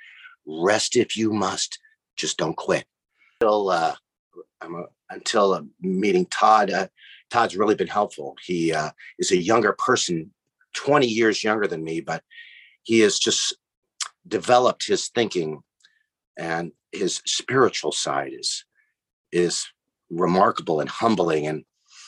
[0.46, 1.80] rest if you must.
[2.16, 2.86] Just don't quit.
[3.40, 3.96] Until uh,
[4.62, 6.88] I'm a, until meeting Todd, uh,
[7.36, 8.38] Todd's really been helpful.
[8.42, 10.32] He uh, is a younger person,
[10.74, 12.24] 20 years younger than me, but
[12.84, 13.58] he has just
[14.26, 15.62] developed his thinking
[16.38, 18.64] and his spiritual side is
[19.34, 19.68] is
[20.10, 21.64] remarkable and humbling and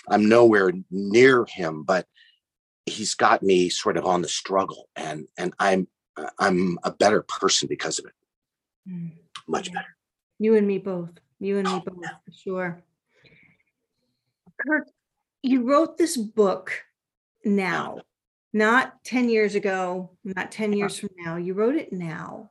[0.10, 2.06] i'm nowhere near him but
[2.86, 5.88] he's got me sort of on the struggle and and i'm
[6.40, 8.14] i'm a better person because of it.
[8.90, 9.12] Mm.
[9.48, 9.98] much better.
[10.40, 11.12] You and me both.
[11.40, 12.84] You and me oh, both for sure.
[14.66, 14.88] Kirk,
[15.48, 16.84] you wrote this book
[17.46, 18.00] now
[18.54, 20.78] not 10 years ago not 10 uh-huh.
[20.78, 22.50] years from now you wrote it now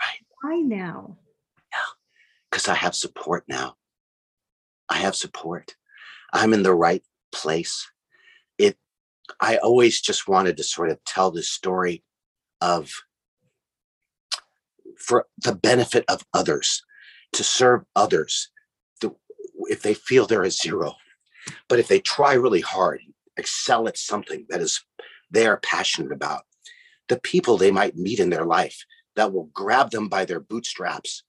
[0.00, 1.16] right why now
[1.72, 1.92] Yeah.
[2.50, 3.76] because I have support now.
[4.88, 5.74] I have support.
[6.32, 7.90] I'm in the right place.
[8.58, 8.76] It
[9.40, 12.04] I always just wanted to sort of tell this story
[12.60, 12.90] of
[14.96, 16.82] for the benefit of others,
[17.32, 18.50] to serve others
[19.00, 19.14] to,
[19.68, 20.94] if they feel they're a zero.
[21.68, 23.00] But if they try really hard,
[23.36, 24.84] excel at something that is
[25.30, 26.42] they are passionate about,
[27.08, 28.84] the people they might meet in their life
[29.16, 31.22] that will grab them by their bootstraps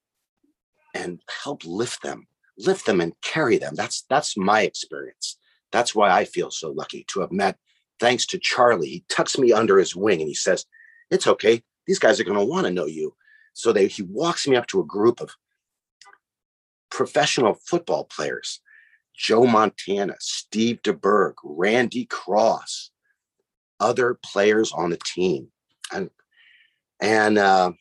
[0.94, 3.76] and help lift them, lift them and carry them.
[3.76, 5.38] That's that's my experience.
[5.72, 7.58] That's why I feel so lucky to have met.
[8.00, 10.66] Thanks to Charlie, he tucks me under his wing and he says,
[11.12, 11.64] "It's okay.
[11.86, 13.16] These guys are going to want to know you."
[13.54, 15.32] So they, he walks me up to a group of
[16.90, 18.62] professional football players:
[19.20, 22.92] Joe Montana, Steve DeBerg, Randy Cross,
[23.78, 25.50] other players on the team,
[25.94, 26.10] and
[27.02, 27.74] and uh,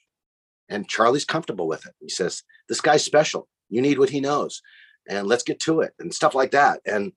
[0.69, 1.95] and Charlie's comfortable with it.
[2.01, 3.47] He says, "This guy's special.
[3.69, 4.63] You need what he knows,
[5.09, 6.81] and let's get to it," and stuff like that.
[6.85, 7.13] And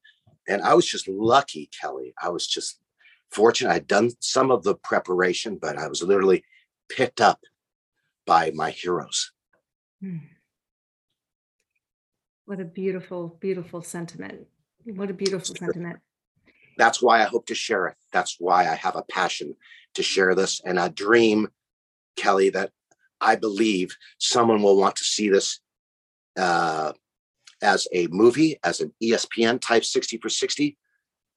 [0.47, 2.13] and I was just lucky, Kelly.
[2.21, 2.79] I was just
[3.31, 3.71] fortunate.
[3.71, 6.43] I'd done some of the preparation, but I was literally
[6.89, 7.39] picked up
[8.27, 9.31] by my heroes.
[9.99, 10.17] Hmm.
[12.51, 14.45] What a beautiful, beautiful sentiment.
[14.83, 15.99] What a beautiful sentiment.
[16.77, 17.95] that's why I hope to share it.
[18.11, 19.55] That's why I have a passion
[19.93, 21.47] to share this and a dream,
[22.17, 22.71] Kelly, that
[23.21, 25.61] I believe someone will want to see this
[26.37, 26.91] uh,
[27.61, 30.77] as a movie, as an ESPN type 60 for 60.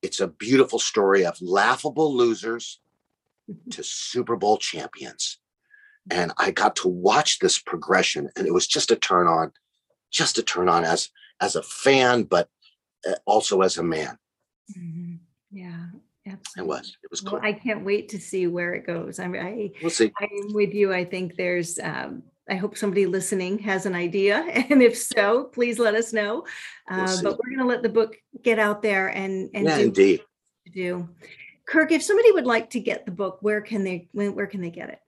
[0.03, 2.81] It's a beautiful story of laughable losers
[3.71, 5.39] to Super Bowl champions.
[6.11, 9.53] And I got to watch this progression, and it was just a turn on,
[10.15, 11.11] just a turn on as
[11.41, 12.49] as a fan, but
[13.07, 14.17] uh, also as a man.
[14.79, 15.19] Mhm.
[15.51, 15.87] Yeah,
[16.57, 16.97] It was.
[17.03, 17.41] It was Well, cool.
[17.43, 19.19] I can't wait to see where it goes.
[19.19, 20.11] I'm, I, We'll see.
[20.19, 20.93] I'm with you.
[20.93, 24.37] I think there's, um, I hope somebody listening has an idea.
[24.71, 26.45] And if so, please let us know.
[26.91, 27.23] We'll Uh, see.
[27.25, 30.21] but we're going to let the book get out there and, and Yeah, do indeed.
[30.73, 31.09] do.
[31.67, 34.71] Kirk, if somebody would like to get the book, where can they, where can they
[34.71, 35.01] get it?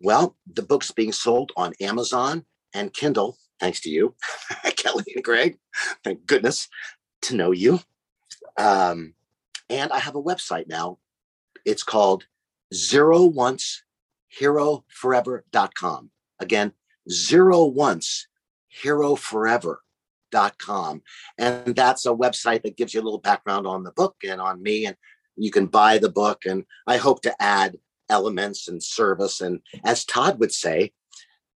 [0.00, 4.14] Well, the book's being sold on Amazon and Kindle, thanks to you,
[4.76, 5.58] Kelly and Greg.
[6.04, 6.68] Thank goodness
[7.22, 7.80] to know you.
[8.58, 9.14] Um,
[9.68, 10.98] and I have a website now.
[11.64, 12.26] It's called
[12.72, 13.82] zero once
[14.28, 16.10] hero forever.com.
[16.40, 16.72] Again,
[17.10, 18.28] zero once
[18.68, 21.02] hero forever.com.
[21.38, 24.62] And that's a website that gives you a little background on the book and on
[24.62, 24.86] me.
[24.86, 24.96] And
[25.36, 26.44] you can buy the book.
[26.44, 27.76] And I hope to add
[28.08, 29.40] elements and service.
[29.40, 30.92] And as Todd would say,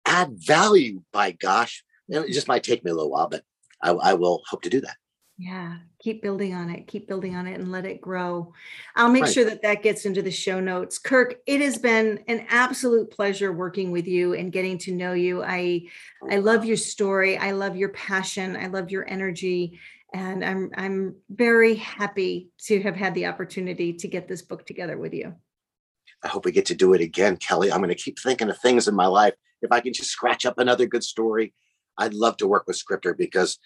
[0.07, 1.85] add value by gosh.
[2.09, 3.43] It just might take me a little while, but
[3.83, 4.97] I, I will hope to do that.
[5.39, 8.55] Yeah, keep building on it, keep building on it and let it grow.
[8.95, 9.33] I'll make Right.
[9.33, 10.99] sure that that gets into the show notes.
[10.99, 15.43] Kirk, it has been an absolute pleasure working with you and getting to know you.
[15.43, 15.89] I
[16.23, 17.37] oh, I love your story.
[17.37, 18.57] I love your passion.
[18.57, 19.79] I love your energy.
[20.15, 24.97] And I'm I'm very happy to have had the opportunity to get this book together
[24.97, 25.35] with you.
[26.25, 27.71] I hope we get to do it again, Kelly.
[27.71, 29.35] I'm going to keep thinking of things in my life.
[29.63, 31.55] If I can just scratch up another good story,
[31.99, 33.59] I'd love to work with Scripter because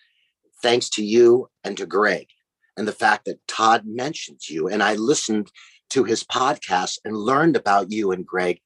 [0.63, 2.29] thanks to you and to Greg
[2.77, 5.51] and the fact that Todd mentions you, and I listened
[5.91, 8.61] to his podcast and learned about you and Greg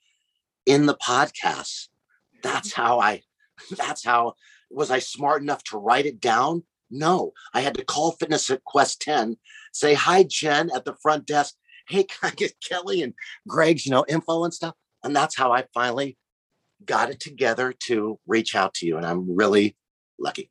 [0.66, 1.88] in the podcast.
[2.42, 2.82] That's mm-hmm.
[2.82, 3.22] how I,
[3.76, 4.34] that's how,
[4.70, 6.64] was I smart enough to write it down?
[6.90, 9.36] No, I had to call Fitness at Quest 10,
[9.72, 11.54] say, Hi, Jen, at the front desk.
[11.88, 13.14] Hey, can I get Kelly and
[13.46, 14.74] Greg's, you know, info and stuff.
[15.02, 16.16] And that's how I finally
[16.84, 18.96] got it together to reach out to you.
[18.96, 19.76] And I'm really
[20.18, 20.50] lucky.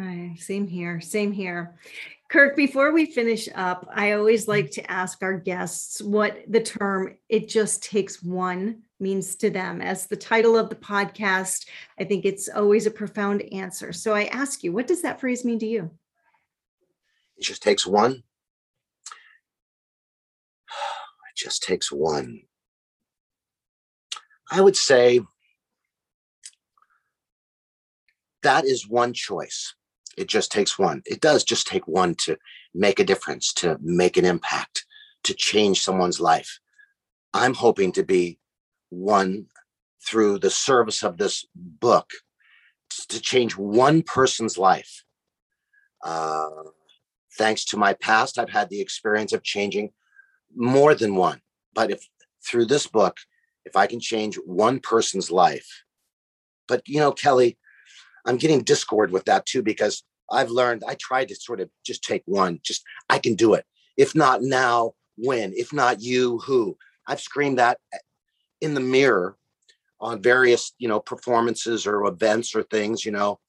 [0.00, 1.76] Aye, same here, same here.
[2.28, 4.50] Kirk, before we finish up, I always mm-hmm.
[4.52, 9.80] like to ask our guests what the term it just takes one means to them.
[9.80, 11.66] As the title of the podcast,
[11.98, 13.92] I think it's always a profound answer.
[13.92, 15.90] So I ask you, what does that phrase mean to you?
[17.36, 18.22] It just takes one.
[21.27, 22.42] It just takes one.
[24.50, 25.20] I would say
[28.42, 29.74] that is one choice.
[30.16, 31.02] It just takes one.
[31.06, 32.36] It does just take one to
[32.74, 34.84] make a difference, to make an impact,
[35.24, 36.58] to change someone's life.
[37.32, 38.38] I'm hoping to be
[38.90, 39.46] one
[40.04, 42.10] through the service of this book
[43.08, 45.04] to change one person's life.
[46.04, 46.48] Uh,
[47.36, 49.90] thanks to my past, I've had the experience of changing
[50.58, 51.40] more than one.
[51.74, 52.06] But if
[52.46, 53.16] through this book,
[53.64, 55.84] if I can change one person's life,
[56.66, 57.56] but you know, Kelly,
[58.26, 62.02] I'm getting discord with that too because I've learned I tried to sort of just
[62.02, 63.64] take one, just I can do it.
[63.96, 65.52] If not now, when?
[65.54, 66.76] If not you, who?
[67.06, 67.78] I've screamed that
[68.60, 69.36] in the mirror
[70.00, 73.40] on various, you know, performances or events or things, you know,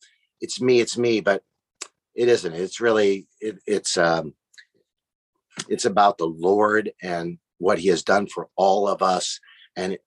[0.41, 1.43] it's me, it's me, but
[2.15, 2.53] it isn't.
[2.53, 4.33] It's really it, it's um
[5.67, 9.39] it's about the Lord and what he has done for all of us
[9.75, 9.97] and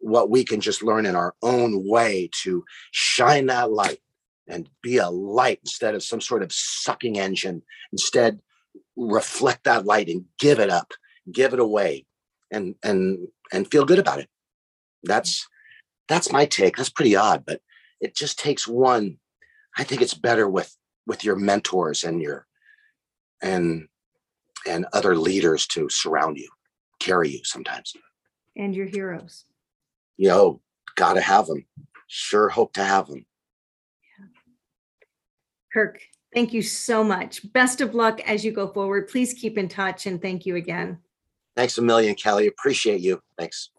[0.00, 3.98] what we can just learn in our own way to shine that light
[4.48, 7.62] and be a light instead of some sort of sucking engine.
[7.92, 8.40] Instead
[8.96, 10.92] reflect that light and give it up
[11.30, 12.06] give it away
[12.50, 14.28] and and and feel good about it.
[15.04, 15.46] That's
[16.08, 16.76] that's my take.
[16.76, 17.60] That's pretty odd but
[18.00, 19.18] it just takes one.
[19.76, 22.46] I think it's better with with your mentors and your
[23.40, 23.88] and
[24.66, 26.48] and other leaders to surround you
[27.00, 27.94] carry you sometimes
[28.56, 29.44] And your heroes.
[30.16, 30.60] you know
[30.94, 31.64] gotta have them
[32.06, 33.24] sure hope to have them
[34.18, 34.26] Yeah.
[35.72, 36.00] Kirk,
[36.34, 37.50] thank you so much.
[37.52, 39.08] Best of luck as you go forward.
[39.08, 40.98] Please keep in touch and thank you again.
[41.56, 43.70] thanks a million kelly appreciate you thanks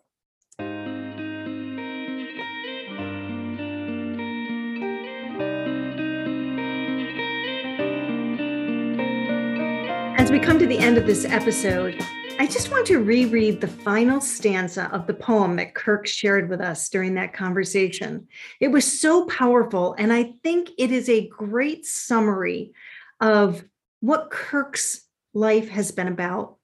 [10.34, 11.96] we come to the end of this episode,
[12.40, 16.60] I just want to reread the final stanza of the poem that Kirk shared with
[16.60, 18.28] us during that conversation.
[18.60, 22.74] It was so powerful, and I think it is a great summary
[23.22, 23.64] of
[24.00, 26.58] what Kirk's life has been about.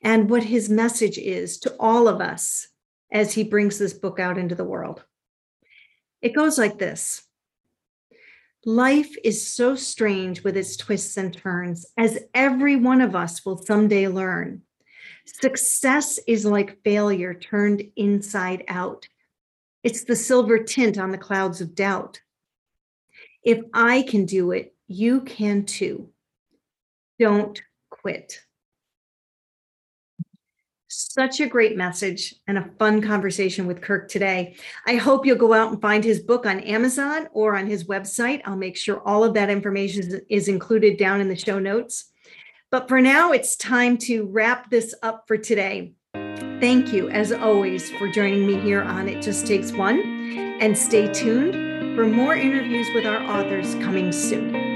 [0.00, 2.68] and what his message is to all of us
[3.10, 5.02] as he brings this book out into the world.
[6.22, 7.27] It goes like this
[8.64, 13.56] Life is so strange with its twists and turns, as every one of us will
[13.56, 14.62] someday learn.
[15.26, 19.08] Success is like failure turned inside out.
[19.84, 22.20] It's the silver tint on the clouds of doubt.
[23.44, 26.10] If I can do it, you can too.
[27.20, 28.40] Don't quit.
[31.00, 34.56] Such a great message and a fun conversation with Kirk today.
[34.84, 38.42] I hope you'll go out and find his book on Amazon or on his website.
[38.44, 42.06] I'll make sure all of that information is included down in the show notes.
[42.72, 45.92] But for now, it's time to wrap this up for today.
[46.14, 50.00] Thank you, as always, for joining me here on It Just Takes One.
[50.60, 54.67] And stay tuned for more interviews with our authors coming soon.